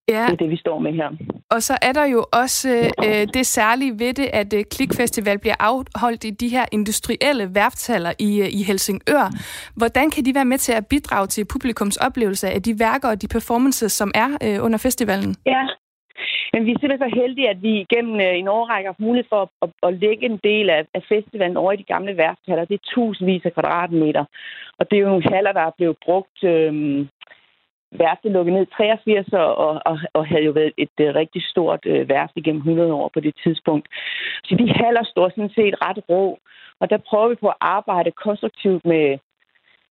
[0.08, 0.24] Ja.
[0.26, 1.08] Det er det, vi står med her.
[1.50, 2.68] Og så er der jo også
[3.04, 8.12] øh, det særlige ved det, at øh, Klikfestival bliver afholdt i de her industrielle værftaller
[8.18, 9.24] i, øh, i Helsingør.
[9.76, 13.22] Hvordan kan de være med til at bidrage til publikums oplevelse af de værker og
[13.22, 15.34] de performances, som er øh, under festivalen?
[15.46, 15.62] Ja,
[16.52, 19.40] men vi er simpelthen så heldige, at vi igennem øh, en årrække har mulighed for
[19.42, 22.64] at, at, at lægge en del af, af festivalen over i de gamle værftaller.
[22.64, 24.24] Det er tusindvis af kvadratmeter.
[24.78, 26.38] Og det er jo nogle haller, der er blevet brugt
[27.92, 31.42] øh, værftet lukket ned i 83 og, og, og havde jo været et et rigtig
[31.42, 33.88] stort øh, værft igennem 100 år på det tidspunkt.
[34.44, 36.38] Så de haller står sådan set ret rå,
[36.80, 39.18] og der prøver vi på at arbejde konstruktivt med,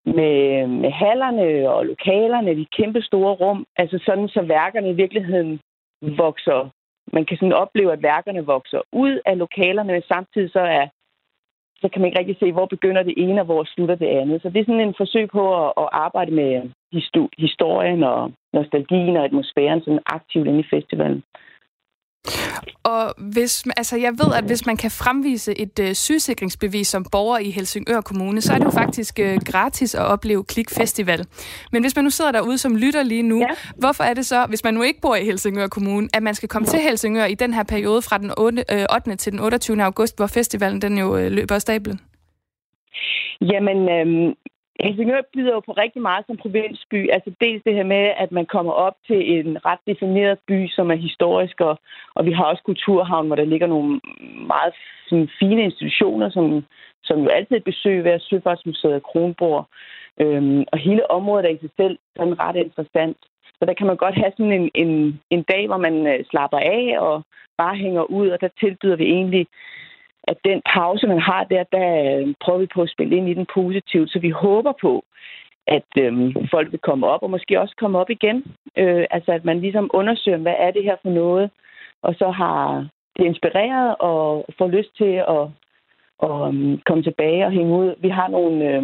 [0.06, 5.60] med, med hallerne og lokalerne, de kæmpe store rum, altså sådan, så værkerne i virkeligheden
[6.02, 6.70] vokser.
[7.14, 10.88] Man kan sådan opleve, at værkerne vokser ud af lokalerne, men samtidig så er
[11.82, 14.42] så kan man ikke rigtig se, hvor begynder det ene, og hvor slutter det andet.
[14.42, 16.52] Så det er sådan en forsøg på at, at arbejde med
[17.38, 21.24] historien og nostalgien og atmosfæren sådan aktivt inde i festivalen.
[22.84, 27.38] Og hvis, altså jeg ved, at hvis man kan fremvise et øh, sygesikringsbevis som borger
[27.38, 31.26] i Helsingør Kommune, så er det jo faktisk øh, gratis at opleve Klik Festival.
[31.72, 33.48] Men hvis man nu sidder derude som lytter lige nu, ja.
[33.78, 36.50] hvorfor er det så, hvis man nu ikke bor i Helsingør Kommune, at man skal
[36.50, 38.64] komme til Helsingør i den her periode fra den 8.
[38.72, 39.16] Øh, 8.
[39.16, 39.84] til den 28.
[39.84, 42.00] august, hvor festivalen den jo øh, løber af stablen?
[43.42, 44.36] Jamen, øh,
[44.84, 47.10] Helsingør byder jo på rigtig meget som provinsby.
[47.16, 50.92] Altså dels det her med, at man kommer op til en ret defineret by, som
[50.92, 51.80] er historisk, og,
[52.16, 54.00] og vi har også Kulturhavn, hvor der ligger nogle
[54.54, 54.74] meget
[55.10, 56.66] sådan, fine institutioner, som,
[57.04, 59.66] som jo altid besøger ved Søfartsmuseet og Kronborg.
[60.22, 63.18] Øhm, og hele området er i sig selv sådan ret interessant.
[63.60, 66.58] Så der kan man godt have sådan en, en, en dag, hvor man øh, slapper
[66.58, 67.24] af og
[67.58, 69.48] bare hænger ud, og der tilbyder vi egentlig
[70.28, 73.34] at den pause, man har der, der øh, prøver vi på at spille ind i
[73.34, 75.04] den positivt, så vi håber på,
[75.68, 78.38] at øhm, folk vil komme op, og måske også komme op igen.
[78.78, 81.52] Øh, altså, at man ligesom undersøger, hvad er det her for noget,
[82.02, 82.88] og så har
[83.18, 85.46] det inspireret og får lyst til at,
[86.24, 87.96] at um, komme tilbage og hænge ud.
[88.00, 88.66] Vi har nogle...
[88.70, 88.84] Øh,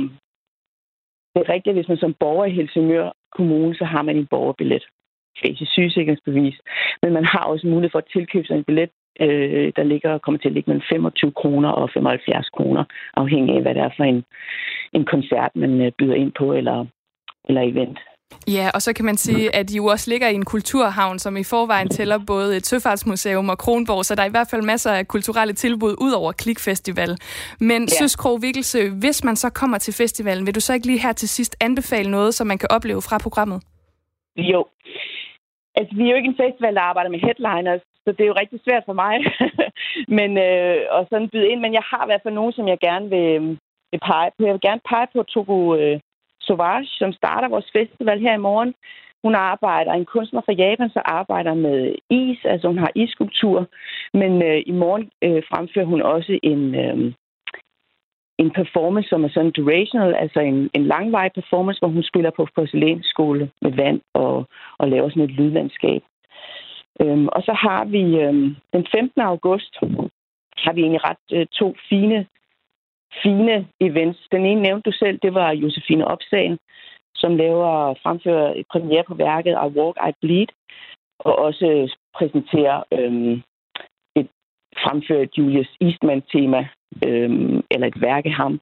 [1.36, 4.86] det er rigtigt, hvis man som borger i Helsingør Kommune, så har man en borgerbillet.
[5.46, 6.56] Faktisk sygesikringsbevis.
[7.02, 10.40] Men man har også mulighed for at tilkøbe sig en billet øh, der ligger kommer
[10.40, 14.04] til at ligge mellem 25 kroner og 75 kroner, afhængig af, hvad det er for
[14.04, 14.24] en,
[14.94, 16.86] en koncert, man øh, byder ind på, eller,
[17.50, 18.00] eller event.
[18.48, 21.38] Ja, og så kan man sige, at de jo også ligger i en kulturhavn, som
[21.38, 24.92] i forvejen tæller både et søfartsmuseum og Kronborg, så der er i hvert fald masser
[24.92, 27.18] af kulturelle tilbud ud over Klikfestival.
[27.60, 27.88] Men ja.
[27.88, 31.14] Søs Krog Vikkelsø, hvis man så kommer til festivalen, vil du så ikke lige her
[31.14, 33.62] til sidst anbefale noget, som man kan opleve fra programmet?
[34.38, 34.66] Jo.
[35.76, 38.40] Altså, vi er jo ikke en festival, der arbejder med headliners, så det er jo
[38.42, 39.16] rigtig svært for mig
[40.20, 41.60] men, øh, at sådan byde ind.
[41.62, 43.44] Men jeg har i hvert fald nogen, som jeg gerne vil, øh,
[43.92, 44.46] vil pege på.
[44.46, 46.00] Jeg vil gerne pege på Togo øh,
[46.42, 48.74] Sauvage, som starter vores festival her i morgen.
[49.24, 53.68] Hun arbejder, en kunstner fra Japan, så arbejder med is, altså hun har isskulptur.
[54.14, 57.14] Men øh, i morgen øh, fremfører hun også en, øh,
[58.38, 62.48] en performance, som er sådan durational, altså en, en langvarig performance, hvor hun spiller på
[62.56, 64.46] porcelænsskole med vand og,
[64.78, 66.02] og laver sådan et lydlandskab.
[67.02, 69.22] Øhm, og så har vi øhm, den 15.
[69.22, 69.74] august,
[70.58, 72.28] har vi egentlig ret øh, to fine,
[73.24, 74.20] fine events.
[74.32, 76.58] Den ene nævnte du selv, det var Josefine Opsagen,
[77.16, 80.48] som laver fremfører et premiere på værket I Walk, I Bleed,
[81.20, 83.42] og også præsenterer øhm,
[84.16, 84.28] et
[84.84, 86.68] fremført Julius Eastman-tema,
[87.08, 88.60] øhm, eller et værk af ham.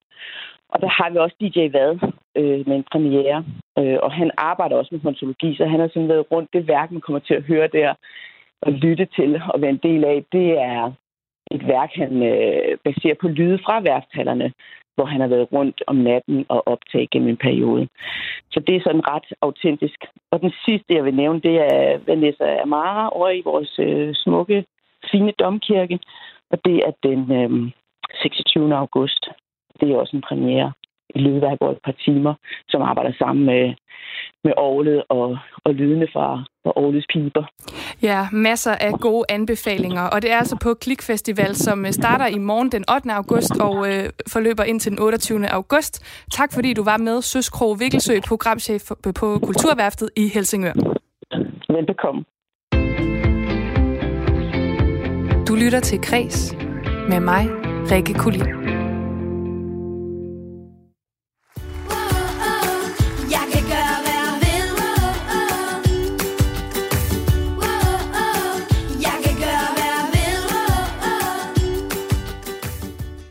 [0.70, 3.46] Og der har vi også DJ Vad øh, med en premiere,
[3.80, 6.92] øh, og han arbejder også med ontologi, så han har sådan været rundt det værk,
[6.92, 7.94] man kommer til at høre der
[8.62, 10.24] og lytte til og være en del af.
[10.32, 10.92] Det er
[11.52, 14.54] et værk, han øh, baserer på lyde fra værftallerne,
[14.96, 17.88] hvor han har været rundt om natten og optaget gennem en periode.
[18.52, 20.06] Så det er sådan ret autentisk.
[20.32, 24.66] Og den sidste, jeg vil nævne, det er Vanessa Amara over i vores øh, smukke,
[25.12, 26.00] fine domkirke.
[26.52, 27.72] Og det er den øh,
[28.22, 28.76] 26.
[28.76, 29.30] august.
[29.80, 30.72] Det er også en premiere
[31.16, 32.34] i Lydværk over et par timer,
[32.68, 33.64] som arbejder sammen med,
[34.44, 36.28] med Aarhus og, og lydene fra,
[36.64, 37.46] fra Aarhus Piber.
[38.02, 42.38] Ja, masser af gode anbefalinger, og det er altså på Klikfestival, som øh, starter i
[42.38, 43.12] morgen den 8.
[43.12, 45.48] august og øh, forløber ind til den 28.
[45.48, 45.94] august.
[46.32, 50.74] Tak fordi du var med, Søs Krog Vikkelsø, programchef på Kulturværftet i Helsingør.
[51.70, 52.24] Velbekomme.
[55.48, 56.56] Du lytter til Kres
[57.10, 57.46] med mig,
[57.92, 58.61] Rikke Kulin.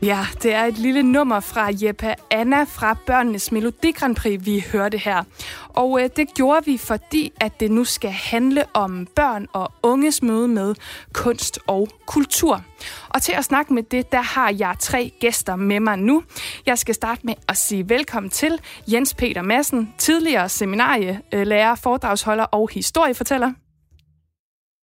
[0.02, 4.64] Ja, det er et lille nummer fra Jeppe Anna fra Børnenes Melodi Grand Prix, vi
[4.72, 5.24] hørte her.
[5.68, 10.22] Og øh, det gjorde vi, fordi at det nu skal handle om børn og unges
[10.22, 10.74] møde med
[11.12, 12.64] kunst og kultur.
[13.08, 16.22] Og til at snakke med det, der har jeg tre gæster med mig nu.
[16.66, 18.60] Jeg skal starte med at sige velkommen til
[18.92, 23.52] Jens Peter Madsen, tidligere seminarielærer, foredragsholder og historiefortæller.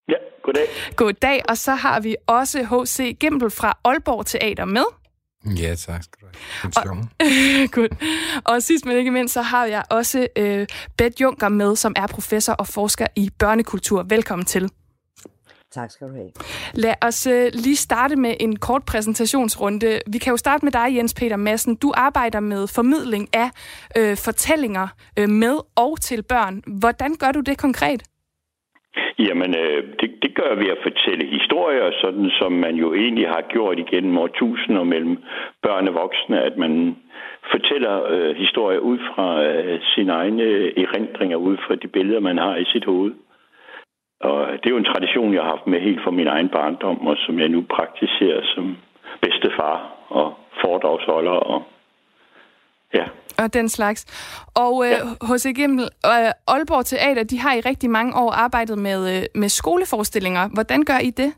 [0.09, 0.67] Ja, goddag.
[0.97, 3.17] Goddag, og så har vi også H.C.
[3.21, 5.06] Gimbel fra Aalborg Teater med.
[5.47, 6.73] Ja, tak skal du have.
[6.77, 7.89] Og, Good.
[8.55, 12.07] og sidst men ikke mindst, så har jeg også øh, Beth Junker med, som er
[12.07, 14.03] professor og forsker i børnekultur.
[14.03, 14.71] Velkommen til.
[15.73, 16.31] Tak skal du have.
[16.75, 20.01] Lad os øh, lige starte med en kort præsentationsrunde.
[20.07, 21.77] Vi kan jo starte med dig, Jens Peter Madsen.
[21.77, 23.51] Du arbejder med formidling af
[23.97, 26.63] øh, fortællinger øh, med og til børn.
[26.67, 28.03] Hvordan gør du det konkret?
[29.19, 33.45] Jamen, øh, det, det gør vi at fortælle historier, sådan som man jo egentlig har
[33.49, 35.19] gjort igennem årtusinder mellem
[35.63, 36.97] børn og voksne, at man
[37.51, 40.43] fortæller øh, historier ud fra øh, sine egne
[40.85, 43.13] erindringer, ud fra de billeder, man har i sit hoved.
[44.21, 47.07] Og det er jo en tradition, jeg har haft med helt fra min egen barndom,
[47.07, 48.77] og som jeg nu praktiserer som
[49.21, 51.63] bedstefar og foredragsholder og
[52.95, 53.05] ja.
[53.39, 54.05] Og den slags.
[54.55, 59.17] Og øh, hos Gimmel, øh, Aalborg Teater, de har i rigtig mange år arbejdet med,
[59.17, 60.49] øh, med skoleforestillinger.
[60.49, 61.33] Hvordan gør I det?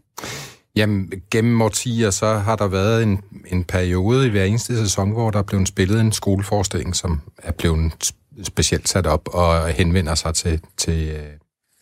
[0.77, 5.31] Jamen, gennem årtier, så har der været en, en periode i hver eneste sæson, hvor
[5.31, 10.35] der er blevet spillet en skoleforestilling, som er blevet specielt sat op og henvender sig
[10.35, 11.27] til, til øh,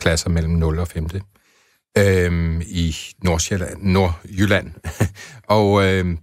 [0.00, 1.08] klasser mellem 0 og 5.
[1.98, 4.72] Øhm, i Nordsjælland, Nordjylland.
[5.58, 6.16] og øh,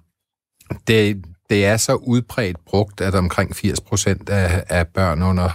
[0.88, 5.49] det, det er så udbredt brugt, at omkring 80 procent af, af børn under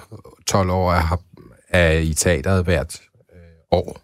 [0.46, 1.22] 12 år er,
[1.68, 3.00] er i teateret hvert
[3.34, 4.00] øh, år.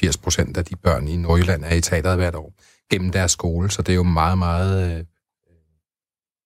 [0.00, 2.52] 80 procent af de børn i Nordjylland er i teateret hvert år
[2.90, 5.04] gennem deres skole, så det er jo meget, meget øh,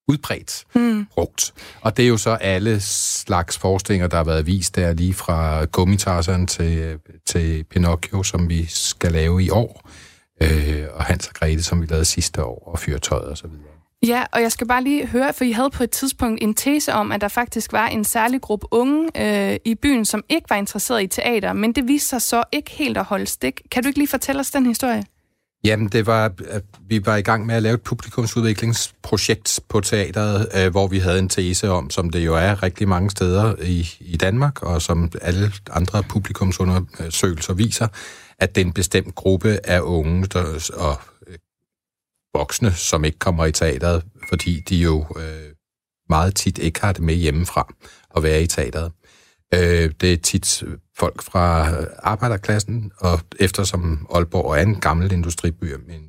[0.08, 1.06] udbredt mm.
[1.06, 1.54] brugt.
[1.80, 5.64] Og det er jo så alle slags forestillinger, der har været vist der, lige fra
[5.64, 9.88] Gummitarseren til, til Pinocchio, som vi skal lave i år,
[10.42, 13.71] øh, og Hans og Grete, som vi lavede sidste år, og Fyrtøjet og så videre.
[14.06, 16.92] Ja, og jeg skal bare lige høre, for I havde på et tidspunkt en tese
[16.92, 20.56] om, at der faktisk var en særlig gruppe unge øh, i byen, som ikke var
[20.56, 23.60] interesseret i teater, men det viste sig så ikke helt at holde stik.
[23.70, 25.04] Kan du ikke lige fortælle os den historie?
[25.64, 30.48] Jamen, det var, at vi var i gang med at lave et publikumsudviklingsprojekt på teateret,
[30.56, 33.90] øh, hvor vi havde en tese om, som det jo er rigtig mange steder i,
[34.00, 37.88] i Danmark, og som alle andre publikumsundersøgelser viser,
[38.38, 41.00] at det er en bestemt gruppe af unge der, og
[42.34, 45.54] voksne, som ikke kommer i teateret, fordi de jo øh,
[46.08, 47.74] meget tit ikke har det med hjemmefra
[48.16, 48.92] at være i teateret.
[49.54, 50.64] Øh, det er tit
[50.98, 56.08] folk fra øh, arbejderklassen, og eftersom Aalborg er en gammel industriby med en,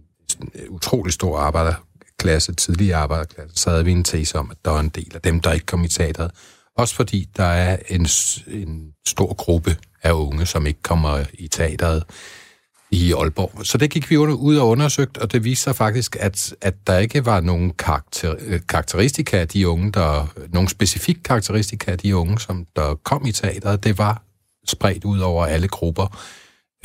[0.69, 4.89] utrolig stor arbejderklasse, tidligere arbejderklasse, så havde vi en tese om, at der er en
[4.89, 6.31] del af dem, der ikke kom i teateret.
[6.77, 8.07] Også fordi der er en,
[8.47, 12.03] en stor gruppe af unge, som ikke kommer i teateret
[12.93, 13.65] i Aalborg.
[13.65, 16.97] Så det gik vi ud og undersøgt, og det viste sig faktisk, at, at der
[16.97, 22.15] ikke var nogen karakter, øh, karakteristika af de unge, der, nogen specifik karakteristika af de
[22.15, 23.83] unge, som der kom i teateret.
[23.83, 24.23] Det var
[24.67, 26.17] spredt ud over alle grupper.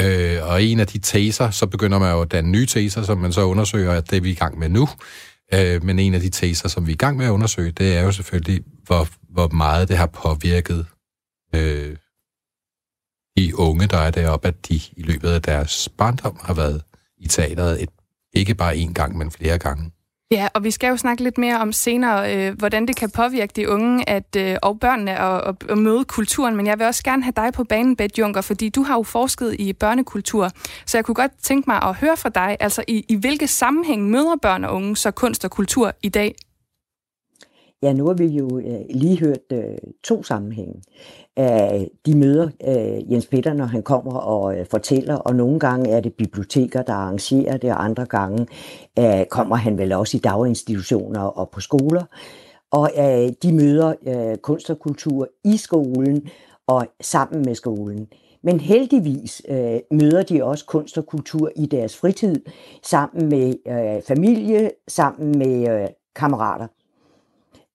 [0.01, 3.19] Øh, og en af de teser, så begynder man jo at danne nye teser, som
[3.19, 4.89] man så undersøger, at det er vi i gang med nu.
[5.55, 7.97] Øh, men en af de teser, som vi er i gang med at undersøge, det
[7.97, 10.87] er jo selvfølgelig, hvor, hvor meget det har påvirket
[11.55, 11.97] øh,
[13.39, 16.83] de unge, der er deroppe, at de i løbet af deres barndom har været
[17.19, 17.89] i teateret, et,
[18.33, 19.91] ikke bare én gang, men flere gange.
[20.31, 23.53] Ja, og vi skal jo snakke lidt mere om senere, øh, hvordan det kan påvirke
[23.57, 26.57] de unge at, øh, og børnene at, at, møde kulturen.
[26.57, 29.03] Men jeg vil også gerne have dig på banen, Bette Junker, fordi du har jo
[29.03, 30.51] forsket i børnekultur.
[30.87, 34.11] Så jeg kunne godt tænke mig at høre fra dig, altså i, i hvilke sammenhæng
[34.11, 36.35] møder børn og unge så kunst og kultur i dag?
[37.83, 40.83] Ja, nu har vi jo øh, lige hørt øh, to sammenhænge.
[41.37, 45.91] Æh, de møder øh, Jens Peter, når han kommer og øh, fortæller, og nogle gange
[45.91, 48.47] er det biblioteker, der arrangerer det, og andre gange
[48.99, 52.05] øh, kommer han vel også i daginstitutioner og på skoler.
[52.71, 56.29] Og øh, de møder øh, kunst og kultur i skolen
[56.67, 58.07] og sammen med skolen.
[58.43, 62.41] Men heldigvis øh, møder de også kunst og kultur i deres fritid,
[62.83, 66.67] sammen med øh, familie, sammen med øh, kammerater.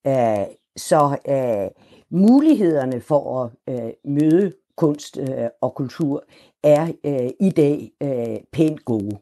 [0.08, 0.46] Øh,
[0.78, 6.24] så øh, mulighederne for at øh, møde kunst øh, og kultur
[6.64, 9.18] er øh, i dag øh, pænt gode.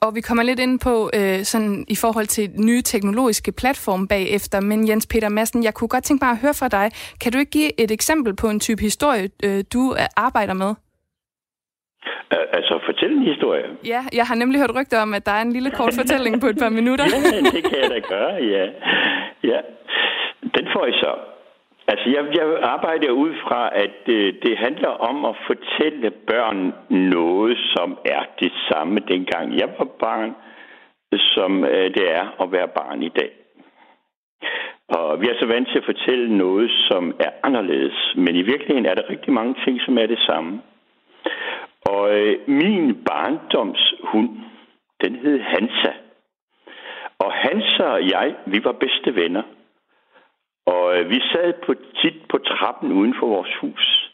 [0.00, 4.60] Og vi kommer lidt ind på øh, sådan i forhold til nye teknologiske platforme bagefter,
[4.60, 6.90] men Jens Peter Madsen, jeg kunne godt tænke mig at høre fra dig.
[7.20, 10.74] Kan du ikke give et eksempel på en type historie, øh, du øh, arbejder med?
[12.30, 13.66] Altså fortælle en historie?
[13.86, 16.46] Ja, jeg har nemlig hørt rygter om, at der er en lille kort fortælling på
[16.46, 17.04] et par minutter.
[17.14, 18.64] ja, det kan jeg da gøre, ja.
[19.50, 19.60] ja.
[20.56, 21.12] Den får I så.
[21.92, 27.58] Altså, jeg, jeg arbejder ud fra, at øh, det handler om at fortælle børn noget,
[27.74, 30.34] som er det samme dengang jeg var barn,
[31.34, 33.30] som øh, det er at være barn i dag.
[34.88, 38.86] Og vi er så vant til at fortælle noget, som er anderledes, men i virkeligheden
[38.86, 40.60] er der rigtig mange ting, som er det samme.
[41.86, 44.30] Og øh, min barndomshund,
[45.02, 45.92] den hed Hansa.
[47.18, 49.42] Og Hansa og jeg, vi var bedste venner.
[50.66, 54.12] Og øh, vi sad på, tit på trappen uden for vores hus.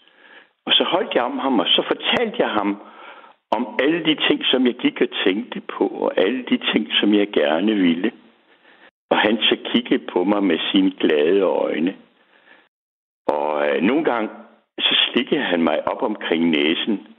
[0.67, 2.83] Og så holdt jeg om ham, og så fortalte jeg ham
[3.51, 7.15] om alle de ting, som jeg gik og tænkte på, og alle de ting, som
[7.15, 8.13] jeg gerne ville.
[9.11, 11.97] Og han så kiggede på mig med sine glade øjne.
[13.27, 14.29] Og øh, nogle gange,
[14.81, 17.16] så slikkede han mig op omkring næsen.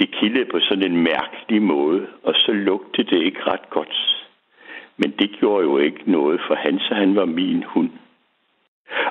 [0.00, 4.26] Det kildede på sådan en mærkelig måde, og så lugtede det ikke ret godt.
[4.96, 7.90] Men det gjorde jo ikke noget, for Hansa han var min hund.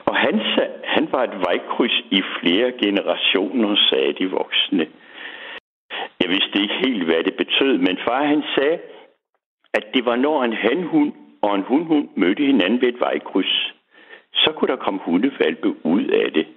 [0.06, 4.88] Og Hansa, han var et vejkryds i flere generationer, sagde de voksne.
[6.22, 8.80] Jeg vidste ikke helt, hvad det betød, men far han sagde,
[9.74, 13.74] at det var når en hanhund og en hundhund mødte hinanden ved et vejkryds.
[14.34, 16.48] Så kunne der komme hundevalpe ud af det.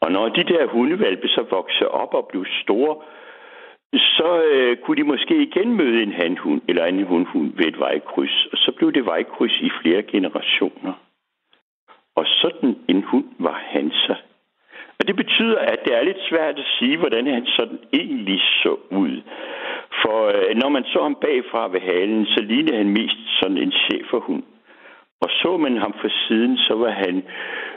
[0.00, 2.96] Og når de der hundevalpe så voksede op og blev store,
[3.98, 8.46] så øh, kunne de måske igen møde en hanhund eller en hundhund ved et vejkryds.
[8.52, 10.92] Og så blev det vejkryds i flere generationer.
[12.16, 14.14] Og sådan en hund var Hansa.
[14.98, 18.76] Og det betyder, at det er lidt svært at sige, hvordan han sådan egentlig så
[18.90, 19.22] ud.
[20.02, 23.72] For øh, når man så ham bagfra ved halen, så lignede han mest sådan en
[23.72, 24.42] cheferhund.
[25.20, 27.24] Og så man ham fra siden, så var han,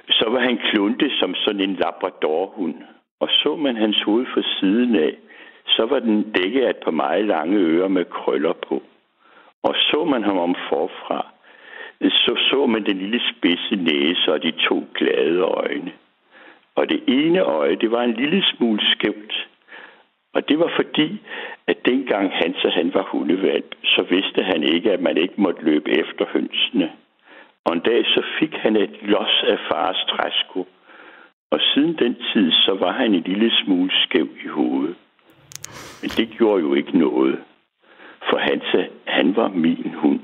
[0.10, 2.76] så var han klunte som sådan en labradorhund.
[3.20, 5.14] Og så man hans hoved fra siden af,
[5.68, 8.84] så var den dækket af et par meget lange ører med krøller på.
[9.64, 11.26] Og så man ham om forfra,
[12.02, 15.92] så så man den lille spidse næse og de to glade øjne.
[16.76, 19.48] Og det ene øje, det var en lille smule skævt.
[20.34, 21.22] Og det var fordi,
[21.68, 25.66] at dengang han så han var hundevalp, så vidste han ikke, at man ikke måtte
[25.66, 26.92] løbe efter hønsene.
[27.66, 30.68] Og en dag så fik han et los af fars træsko.
[31.52, 34.96] Og siden den tid, så var han en lille smule skæv i hovedet.
[36.02, 37.40] Men det gjorde jo ikke noget.
[38.30, 38.62] For han,
[39.06, 40.20] han var min hund.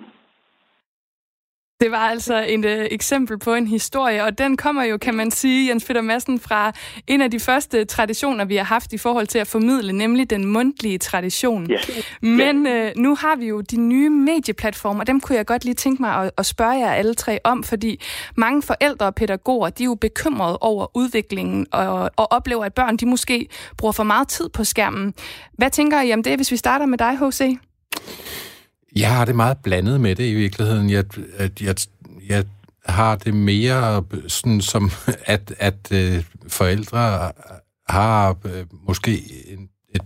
[1.83, 5.31] Det var altså et øh, eksempel på en historie, og den kommer jo, kan man
[5.31, 6.71] sige, Jens Peter Madsen, fra
[7.07, 10.45] en af de første traditioner, vi har haft i forhold til at formidle, nemlig den
[10.45, 11.71] mundtlige tradition.
[11.71, 11.77] Ja.
[12.21, 15.75] Men øh, nu har vi jo de nye medieplatformer, og dem kunne jeg godt lige
[15.75, 18.01] tænke mig at, at spørge jer alle tre om, fordi
[18.35, 22.97] mange forældre og pædagoger, de er jo bekymrede over udviklingen og, og oplever, at børn
[22.97, 25.13] de måske bruger for meget tid på skærmen.
[25.53, 27.41] Hvad tænker I om det, hvis vi starter med dig, H.C.?
[28.95, 30.89] Jeg har det meget blandet med det i virkeligheden.
[30.89, 31.05] Jeg,
[31.61, 31.75] jeg,
[32.27, 32.45] jeg
[32.85, 34.91] har det mere sådan som,
[35.25, 37.31] at, at øh, forældre
[37.89, 40.01] har øh, måske en et,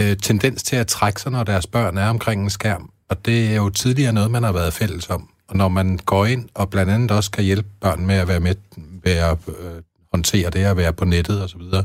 [0.00, 2.90] øh, tendens til at trække sig, når deres børn er omkring en skærm.
[3.08, 5.28] Og det er jo tidligere noget, man har været fælles om.
[5.48, 8.40] Og når man går ind og blandt andet også kan hjælpe børn med at være
[8.40, 8.54] med,
[9.04, 9.82] ved at øh,
[10.12, 11.84] håndtere det, at være på nettet osv., så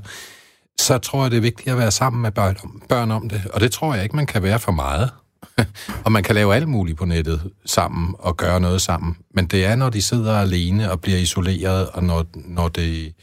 [0.79, 2.55] så tror jeg, det er vigtigt at være sammen med børn,
[2.89, 3.41] børn om det.
[3.53, 5.09] Og det tror jeg ikke, man kan være for meget.
[6.05, 9.17] og man kan lave alt muligt på nettet sammen og gøre noget sammen.
[9.33, 13.13] Men det er, når de sidder alene og bliver isoleret, og når, når, det,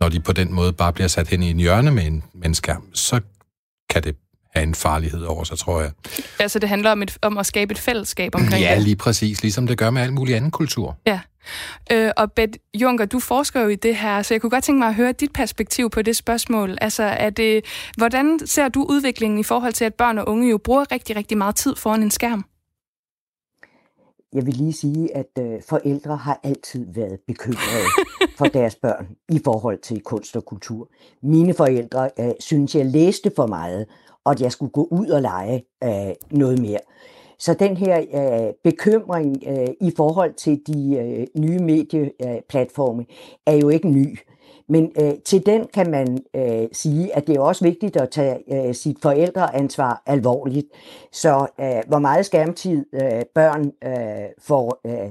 [0.00, 2.46] når de på den måde bare bliver sat hen i en hjørne med en, med
[2.46, 3.20] en skærm, så
[3.90, 4.16] kan det
[4.54, 5.90] have en farlighed over sig, tror jeg.
[6.38, 8.82] Altså det handler om, et, om at skabe et fællesskab omkring Ja, det.
[8.82, 10.96] lige præcis, ligesom det gør med al mulig anden kultur.
[11.06, 11.20] Ja.
[11.92, 14.78] Øh, og Bet Junker, du forsker jo i det her, så jeg kunne godt tænke
[14.78, 16.78] mig at høre dit perspektiv på det spørgsmål.
[16.80, 17.64] Altså, er det,
[17.96, 21.38] hvordan ser du udviklingen i forhold til, at børn og unge jo bruger rigtig, rigtig
[21.38, 22.44] meget tid foran en skærm?
[24.32, 27.86] Jeg vil lige sige, at øh, forældre har altid været bekymrede
[28.38, 30.88] for deres børn i forhold til kunst og kultur.
[31.22, 33.86] Mine forældre øh, synes, jeg læste for meget,
[34.24, 36.78] og at jeg skulle gå ud og lege øh, noget mere.
[37.38, 43.04] Så den her øh, bekymring øh, i forhold til de øh, nye medieplatforme
[43.46, 44.18] er jo ikke ny.
[44.68, 48.68] Men øh, til den kan man øh, sige, at det er også vigtigt at tage
[48.68, 50.66] øh, sit forældreansvar alvorligt.
[51.12, 55.10] Så øh, hvor meget skærmtid øh, børn øh, får øh,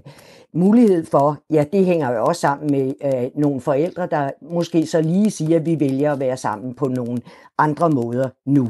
[0.54, 5.02] mulighed for, ja, det hænger jo også sammen med øh, nogle forældre, der måske så
[5.02, 7.22] lige siger, at vi vælger at være sammen på nogle
[7.58, 8.70] andre måder nu.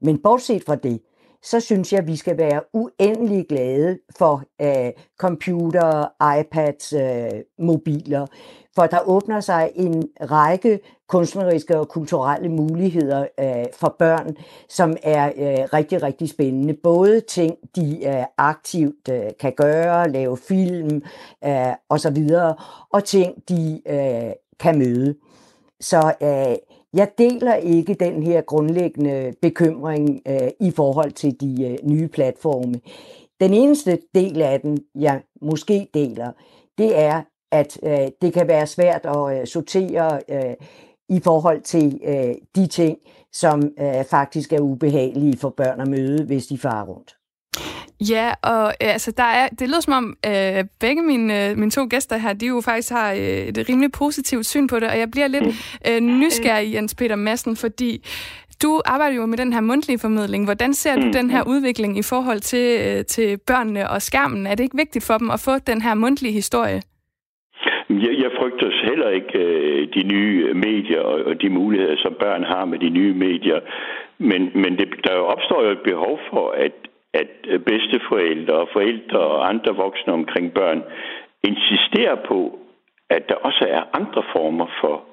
[0.00, 1.00] Men bortset fra det,
[1.42, 6.06] så synes jeg, at vi skal være uendelig glade for øh, computer,
[6.40, 8.26] iPads, øh, mobiler,
[8.74, 14.36] for der åbner sig en række kunstneriske og kulturelle muligheder øh, for børn,
[14.68, 16.74] som er øh, rigtig, rigtig spændende.
[16.74, 21.02] Både ting, de øh, aktivt øh, kan gøre, lave film
[21.44, 22.28] øh, osv.,
[22.90, 25.14] og ting, de øh, kan møde.
[25.80, 31.78] Så øh, jeg deler ikke den her grundlæggende bekymring øh, i forhold til de øh,
[31.90, 32.80] nye platforme.
[33.40, 36.32] Den eneste del af den, jeg måske deler,
[36.78, 37.22] det er,
[37.52, 40.54] at øh, det kan være svært at øh, sortere øh,
[41.08, 42.98] i forhold til øh, de ting,
[43.32, 47.21] som øh, faktisk er ubehagelige for børn at møde, hvis de farer rundt.
[48.10, 51.70] Ja, og øh, altså, der er, det lyder som om øh, begge mine, øh, mine
[51.70, 54.98] to gæster her, de jo faktisk har øh, et rimelig positivt syn på det, og
[54.98, 55.44] jeg bliver lidt
[55.88, 58.04] øh, nysgerrig, Jens Peter Madsen, fordi
[58.62, 60.44] du arbejder jo med den her mundtlige formidling.
[60.44, 64.46] Hvordan ser du den her udvikling i forhold til, øh, til børnene og skærmen?
[64.46, 66.80] Er det ikke vigtigt for dem at få den her mundtlige historie?
[67.90, 72.44] Jeg, jeg frygter heller ikke øh, de nye medier og, og de muligheder, som børn
[72.44, 73.60] har med de nye medier.
[74.18, 76.72] Men, men det, der opstår jo et behov for, at,
[77.14, 80.82] at øh, bedsteforældre og forældre og andre voksne omkring børn
[81.42, 82.58] insisterer på,
[83.10, 85.04] at der også er andre former for,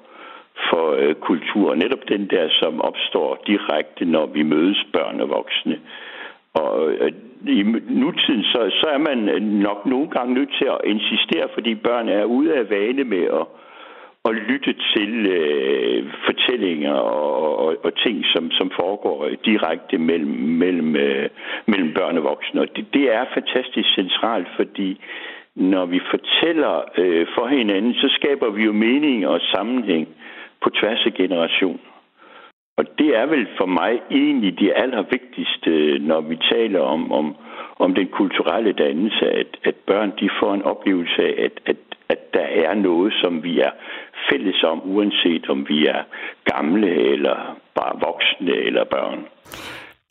[0.70, 1.74] for øh, kultur.
[1.74, 5.80] Netop den der, som opstår direkte, når vi mødes børn og voksne.
[6.54, 7.12] Og øh,
[7.46, 7.62] i
[8.02, 12.08] nutiden, så, så er man øh, nok nogle gange nødt til at insistere, fordi børn
[12.08, 13.46] er ude af vane med at,
[14.24, 20.30] og lytte til øh, fortællinger og, og, og ting, som, som foregår direkte mellem,
[20.62, 21.28] mellem, øh,
[21.66, 22.60] mellem børn og voksne.
[22.60, 25.00] Og det, det er fantastisk centralt, fordi
[25.54, 30.08] når vi fortæller øh, for hinanden, så skaber vi jo mening og sammenhæng
[30.62, 31.90] på tværs af generationer.
[32.76, 37.36] Og det er vel for mig egentlig det allervigtigste, når vi taler om, om,
[37.78, 41.76] om den kulturelle dannelse, at, at børn de får en oplevelse af, at, at,
[42.08, 43.70] at der er noget, som vi er
[44.30, 46.02] fælles om, uanset om vi er
[46.44, 49.26] gamle eller bare voksne eller børn.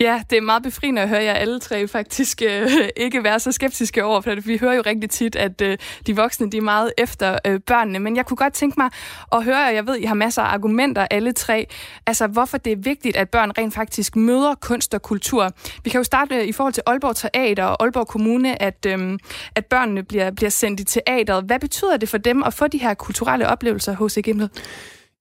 [0.01, 2.71] Ja, det er meget befriende at høre jer alle tre faktisk øh,
[3.05, 4.35] ikke være så skeptiske over for.
[4.45, 5.77] Vi hører jo rigtig tit, at øh,
[6.07, 7.99] de voksne de er meget efter øh, børnene.
[7.99, 8.89] Men jeg kunne godt tænke mig
[9.31, 11.67] at høre, og jeg ved, I har masser af argumenter alle tre,
[12.07, 15.51] altså hvorfor det er vigtigt, at børn rent faktisk møder kunst og kultur.
[15.83, 19.19] Vi kan jo starte øh, i forhold til Aalborg Teater og Aalborg Kommune, at, øh,
[19.55, 21.43] at børnene bliver, bliver sendt i teateret.
[21.43, 24.49] Hvad betyder det for dem at få de her kulturelle oplevelser hos Gimlet?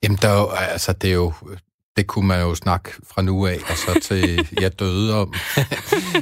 [0.03, 1.33] Jamen, der er jo, altså, det er jo
[1.99, 5.35] det kunne man jo snakke fra nu af, og så til jeg døde om.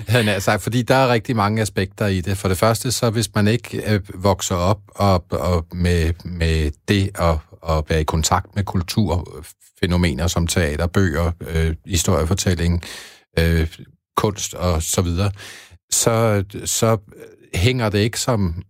[0.09, 2.39] Han er sagt, fordi der er rigtig mange aspekter i det.
[2.39, 7.11] For det første, så hvis man ikke øh, vokser op og, og med, med det
[7.15, 7.37] at,
[7.69, 12.83] at være i kontakt med kulturfænomener som teater, bøger, øh, historiefortælling,
[13.39, 13.69] øh,
[14.17, 15.31] kunst og så videre,
[15.91, 16.97] så, så
[17.55, 18.63] hænger det ikke som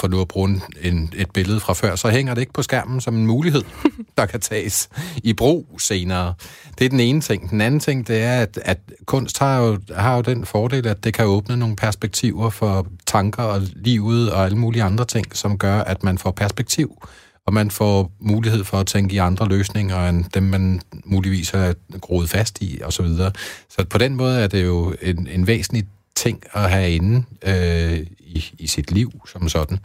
[0.00, 3.00] for nu at bruge en, et billede fra før, så hænger det ikke på skærmen
[3.00, 3.62] som en mulighed,
[4.18, 4.88] der kan tages
[5.22, 6.34] i brug senere.
[6.78, 7.50] Det er den ene ting.
[7.50, 11.04] Den anden ting, det er, at, at kunst har jo, har jo den fordel, at
[11.04, 15.58] det kan åbne nogle perspektiver for tanker og livet og alle mulige andre ting, som
[15.58, 17.02] gør, at man får perspektiv,
[17.46, 21.72] og man får mulighed for at tænke i andre løsninger, end dem, man muligvis er
[22.00, 23.06] groet fast i, osv.
[23.06, 23.30] Så,
[23.68, 25.84] så på den måde er det jo en, en væsentlig
[26.16, 29.78] ting at have inde øh, i, i sit liv som sådan.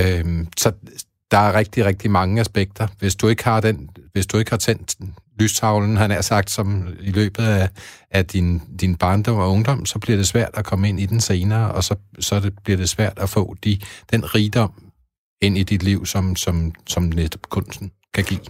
[0.00, 0.72] Øh, så
[1.30, 2.86] der er rigtig, rigtig mange aspekter.
[2.98, 4.96] Hvis du ikke har den, hvis du ikke har tændt
[5.38, 7.68] lystavlen, han er sagt, som i løbet af,
[8.10, 11.20] af din, din barndom og ungdom, så bliver det svært at komme ind i den
[11.20, 13.78] senere, og så, så det, bliver det svært at få de,
[14.10, 14.72] den rigdom
[15.42, 18.40] ind i dit liv, som, som, som netop kunsten kan give.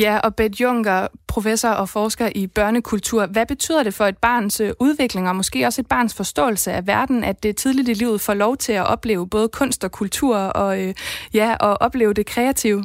[0.00, 3.26] Ja, og Bed Juncker, professor og forsker i børnekultur.
[3.26, 6.86] Hvad betyder det for et barns øh, udvikling, og måske også et barns forståelse af
[6.86, 10.36] verden, at det tidligt i livet får lov til at opleve både kunst og kultur,
[10.36, 10.94] og øh,
[11.34, 12.84] ja, og opleve det kreative?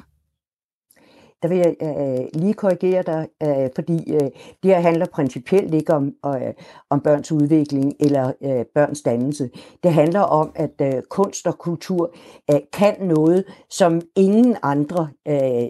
[1.42, 4.30] Der vil jeg øh, lige korrigere dig, øh, fordi øh,
[4.64, 6.54] det her handler principielt ikke om, øh,
[6.90, 9.50] om børns udvikling eller øh, børns dannelse.
[9.84, 12.16] Det handler om, at øh, kunst og kultur
[12.52, 15.70] øh, kan noget, som ingen andre øh,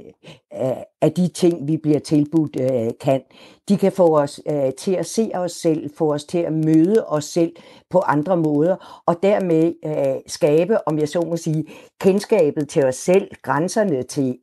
[1.01, 3.21] af de ting, vi bliver tilbudt, øh, kan.
[3.69, 7.05] De kan få os øh, til at se os selv, få os til at møde
[7.07, 7.55] os selv
[7.89, 11.65] på andre måder, og dermed øh, skabe, om jeg så må sige,
[12.01, 14.37] kendskabet til os selv, grænserne til,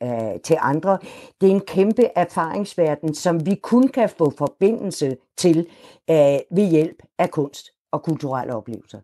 [0.45, 0.99] til andre.
[1.41, 5.67] Det er en kæmpe erfaringsverden, som vi kun kan få forbindelse til
[6.51, 8.99] ved hjælp af kunst og kulturelle oplevelser.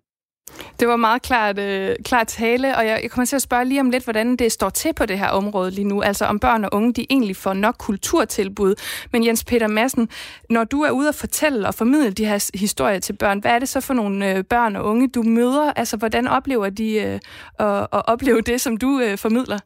[0.81, 3.81] Det var meget klart, øh, klart tale, og jeg, jeg kommer til at spørge lige
[3.81, 6.03] om lidt, hvordan det står til på det her område lige nu.
[6.03, 8.75] Altså om børn og unge, de egentlig får nok kulturtilbud.
[9.13, 10.09] Men Jens Peter Madsen,
[10.51, 13.59] når du er ude og fortælle og formidle de her historier til børn, hvad er
[13.59, 15.73] det så for nogle øh, børn og unge, du møder?
[15.77, 17.19] Altså hvordan oplever de øh,
[17.67, 19.59] at, at opleve det, som du øh, formidler?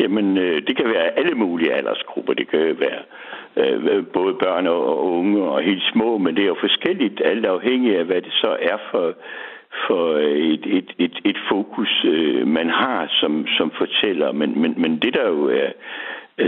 [0.00, 2.34] Jamen, øh, det kan være alle mulige aldersgrupper.
[2.34, 6.48] Det kan være øh, Øh, både børn og unge og helt små, men det er
[6.48, 9.14] jo forskelligt, alt afhængig af, hvad det så er for
[9.86, 14.32] for øh, et, et, et, et fokus, øh, man har som, som fortæller.
[14.32, 15.70] Men, men, men det, der jo er,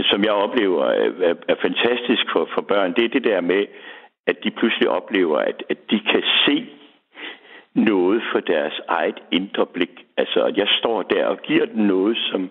[0.03, 3.65] som jeg oplever, er, er fantastisk for, for børn, det er det der med,
[4.27, 6.65] at de pludselig oplever, at, at de kan se
[7.75, 10.05] noget for deres eget indre blik.
[10.17, 12.49] Altså, at jeg står der og giver dem noget, som,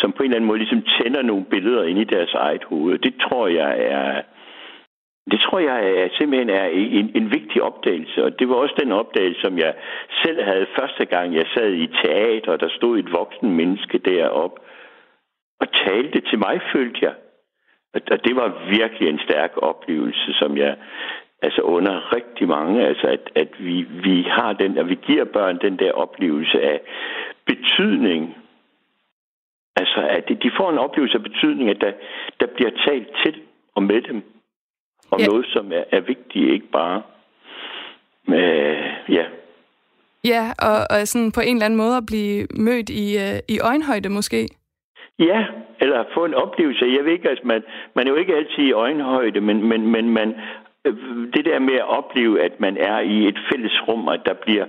[0.00, 2.98] som på en eller anden måde ligesom tænder nogle billeder ind i deres eget hoved.
[2.98, 4.22] Det tror jeg er,
[5.30, 8.92] det tror jeg er, simpelthen er en, en vigtig opdagelse, og det var også den
[8.92, 9.74] opdagelse, som jeg
[10.22, 14.60] selv havde første gang, jeg sad i teater, og der stod et voksen menneske derop
[15.60, 17.14] og talte til mig, følte jeg.
[17.94, 20.76] Og det var virkelig en stærk oplevelse, som jeg
[21.42, 25.58] altså under rigtig mange, altså at, at vi, vi har den, at vi giver børn
[25.58, 26.80] den der oplevelse af
[27.46, 28.36] betydning.
[29.76, 31.92] Altså at de får en oplevelse af betydning, at der,
[32.40, 33.40] der bliver talt til
[33.74, 34.22] og med dem
[35.10, 35.26] om ja.
[35.26, 37.02] noget, som er, er vigtigt, ikke bare
[38.26, 38.76] med,
[39.08, 39.24] ja.
[40.24, 43.56] Ja, og, og sådan på en eller anden måde at blive mødt i, uh, i
[43.60, 44.48] øjenhøjde måske.
[45.18, 45.46] Ja,
[45.80, 46.84] eller få en oplevelse.
[46.96, 47.62] Jeg ved ikke, altså man,
[47.94, 50.34] man er jo ikke altid i øjenhøjde, men, men, men man,
[50.84, 50.94] øh,
[51.34, 54.66] det der med at opleve, at man er i et fælles rum, at der bliver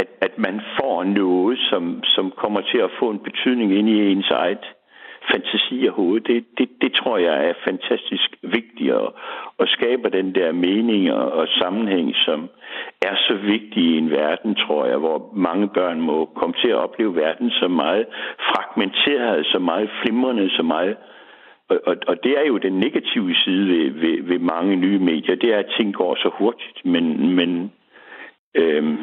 [0.00, 4.12] at, at man får noget, som, som kommer til at få en betydning ind i
[4.12, 4.64] ens eget
[5.30, 9.08] fantasi og hoved, det, det, det tror jeg er fantastisk vigtigt at,
[9.58, 12.48] at skabe den der mening og, og sammenhæng, som
[13.02, 16.82] er så vigtig i en verden, tror jeg, hvor mange børn må komme til at
[16.86, 18.06] opleve verden så meget
[18.50, 20.96] fragmenteret, så meget flimrende, så meget
[21.68, 25.34] og, og, og det er jo den negative side ved, ved, ved mange nye medier,
[25.34, 27.72] det er, at ting går så hurtigt, men, men
[28.54, 28.98] øhm,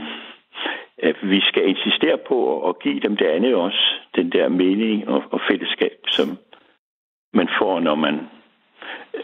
[1.03, 5.23] at vi skal insistere på at give dem det andet også, den der mening og,
[5.31, 6.37] og fællesskab, som
[7.33, 8.19] man får, når man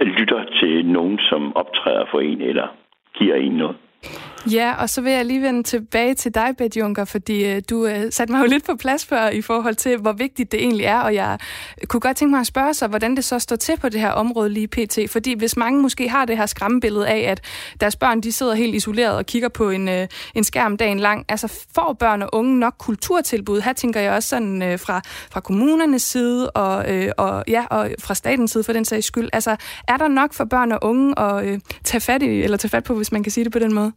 [0.01, 2.67] lytter til nogen, som optræder for en eller
[3.13, 3.77] giver en noget.
[4.51, 7.85] Ja, og så vil jeg lige vende tilbage til dig, Bette Juncker, fordi øh, du
[7.85, 10.85] øh, satte mig jo lidt på plads før i forhold til, hvor vigtigt det egentlig
[10.85, 11.37] er, og jeg
[11.87, 14.09] kunne godt tænke mig at spørge sig, hvordan det så står til på det her
[14.09, 14.99] område lige pt.
[15.09, 17.41] Fordi hvis mange måske har det her skræmmebillede af, at
[17.79, 21.25] deres børn de sidder helt isoleret og kigger på en, øh, en skærm dagen lang,
[21.29, 23.61] altså får børn og unge nok kulturtilbud?
[23.61, 27.89] Her tænker jeg også sådan øh, fra, fra kommunernes side og, øh, og, ja, og
[27.99, 29.29] fra statens side for den sags skyld.
[29.33, 29.55] Altså
[29.87, 32.83] er der nok for børn og unge at øh, tage fat i, eller tage fat
[32.83, 33.91] på, hvis man kan sige det på den måde?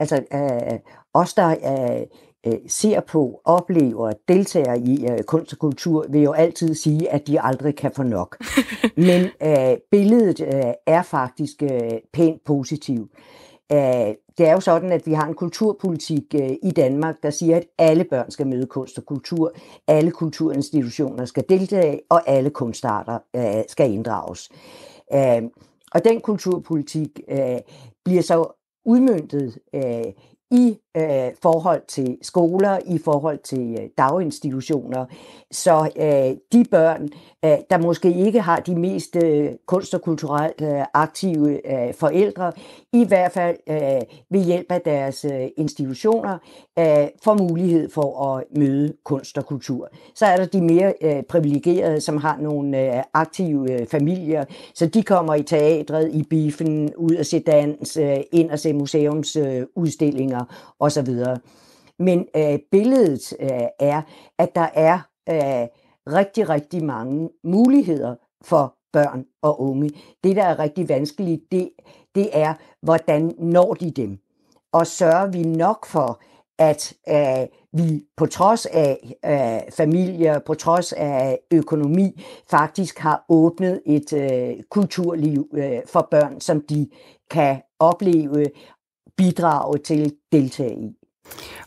[0.00, 0.78] Altså øh,
[1.14, 2.06] os, der øh,
[2.46, 7.26] øh, ser på, oplever, deltager i øh, kunst og kultur, vil jo altid sige, at
[7.26, 8.36] de aldrig kan få nok.
[9.06, 13.10] Men øh, billedet øh, er faktisk øh, pænt positivt.
[13.72, 17.56] Øh, det er jo sådan, at vi har en kulturpolitik øh, i Danmark, der siger,
[17.56, 19.52] at alle børn skal møde kunst og kultur,
[19.86, 24.48] alle kulturinstitutioner skal deltage, og alle kunstarter øh, skal inddrages.
[25.14, 25.42] Øh,
[25.94, 27.58] og den kulturpolitik øh,
[28.04, 30.12] bliver så udmyndtet øh,
[30.50, 35.06] i øh, forhold til skoler, i forhold til øh, daginstitutioner.
[35.50, 37.08] Så øh, de børn,
[37.44, 42.52] øh, der måske ikke har de mest øh, kunst- og kulturelt øh, aktive øh, forældre,
[42.92, 43.76] i hvert fald øh,
[44.30, 46.38] ved hjælp af deres øh, institutioner,
[46.78, 49.88] øh, får mulighed for at møde kunst og kultur.
[50.14, 54.86] Så er der de mere øh, privilegerede, som har nogle øh, aktive øh, familier, så
[54.86, 60.40] de kommer i teatret, i biffen, ud og se dans, øh, ind og se museumsudstillinger
[60.40, 61.08] øh, osv.
[61.98, 64.02] Men øh, billedet øh, er,
[64.38, 65.68] at der er øh,
[66.14, 69.90] rigtig, rigtig mange muligheder for børn og unge.
[70.24, 71.70] Det, der er rigtig vanskeligt, det,
[72.14, 74.18] det er, hvordan når de dem?
[74.72, 76.20] Og sørger vi nok for,
[76.58, 83.82] at øh, vi på trods af øh, familier, på trods af økonomi, faktisk har åbnet
[83.86, 86.88] et øh, kulturliv øh, for børn, som de
[87.30, 88.46] kan opleve,
[89.20, 90.88] bidrage til, deltage i.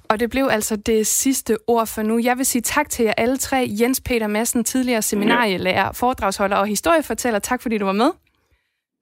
[0.09, 2.19] Og det blev altså det sidste ord for nu.
[2.23, 3.67] Jeg vil sige tak til jer alle tre.
[3.81, 7.39] Jens Peter Madsen, tidligere seminarielærer, foredragsholder og historiefortæller.
[7.39, 8.11] Tak fordi du var med.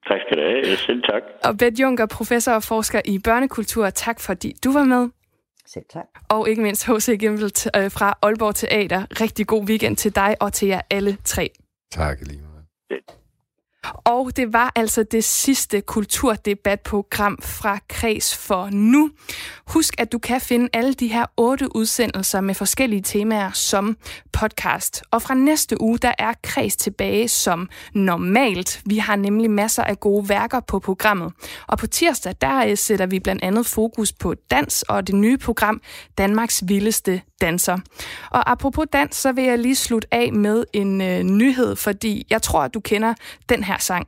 [0.08, 0.76] Tak skal du have.
[0.76, 1.22] Selv tak.
[1.44, 3.90] Og Beth Junker, professor og forsker i børnekultur.
[3.90, 5.08] Tak fordi du var med.
[5.66, 6.06] Selv tak.
[6.28, 7.18] Og ikke mindst H.C.
[7.20, 9.20] Gimbel øh, fra Aalborg Teater.
[9.20, 11.50] Rigtig god weekend til dig og til jer alle tre.
[11.90, 12.64] Tak lige meget.
[13.84, 19.10] Og det var altså det sidste kulturdebatprogram fra Kreds for nu.
[19.66, 23.96] Husk, at du kan finde alle de her otte udsendelser med forskellige temaer som
[24.32, 25.02] podcast.
[25.10, 28.82] Og fra næste uge, der er Kreds tilbage som normalt.
[28.86, 31.32] Vi har nemlig masser af gode værker på programmet.
[31.66, 35.38] Og på tirsdag, der øh, sætter vi blandt andet fokus på dans og det nye
[35.38, 35.80] program
[36.18, 37.78] Danmarks Vildeste Danser.
[38.30, 42.42] Og apropos dans, så vil jeg lige slutte af med en øh, nyhed, fordi jeg
[42.42, 43.14] tror, at du kender
[43.48, 44.06] den her sang.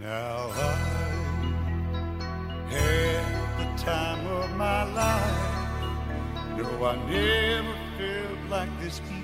[0.00, 0.74] Now I
[2.74, 3.24] had
[3.58, 5.56] the time of my life.
[6.58, 9.15] No, I never felt like this before.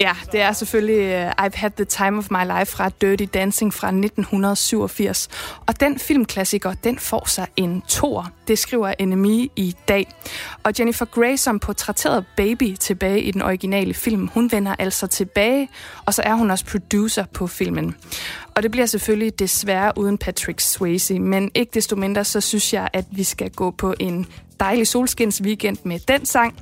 [0.00, 3.74] Ja, det er selvfølgelig uh, I've Had the Time of My Life fra Dirty Dancing
[3.74, 5.28] fra 1987.
[5.66, 8.30] Og den filmklassiker, den får sig en tor.
[8.48, 10.08] Det skriver NME i dag.
[10.62, 15.68] Og Jennifer Grey, som portrætterede Baby tilbage i den originale film, hun vender altså tilbage,
[16.06, 17.94] og så er hun også producer på filmen.
[18.58, 22.88] Og det bliver selvfølgelig desværre uden Patrick Swayze, men ikke desto mindre, så synes jeg,
[22.92, 24.26] at vi skal gå på en
[24.60, 26.54] dejlig solskins weekend med den sang.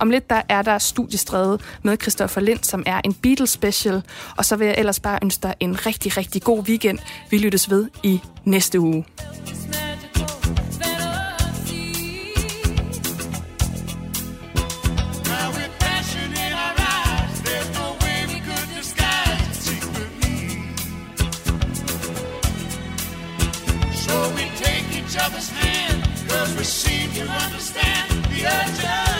[0.00, 4.02] Om lidt der er der studiestræde med Christoffer Lind, som er en Beatles special.
[4.36, 6.98] Og så vil jeg ellers bare ønske dig en rigtig, rigtig god weekend.
[7.30, 9.04] Vi lyttes ved i næste uge.
[26.62, 29.11] receive, you understand the urgency.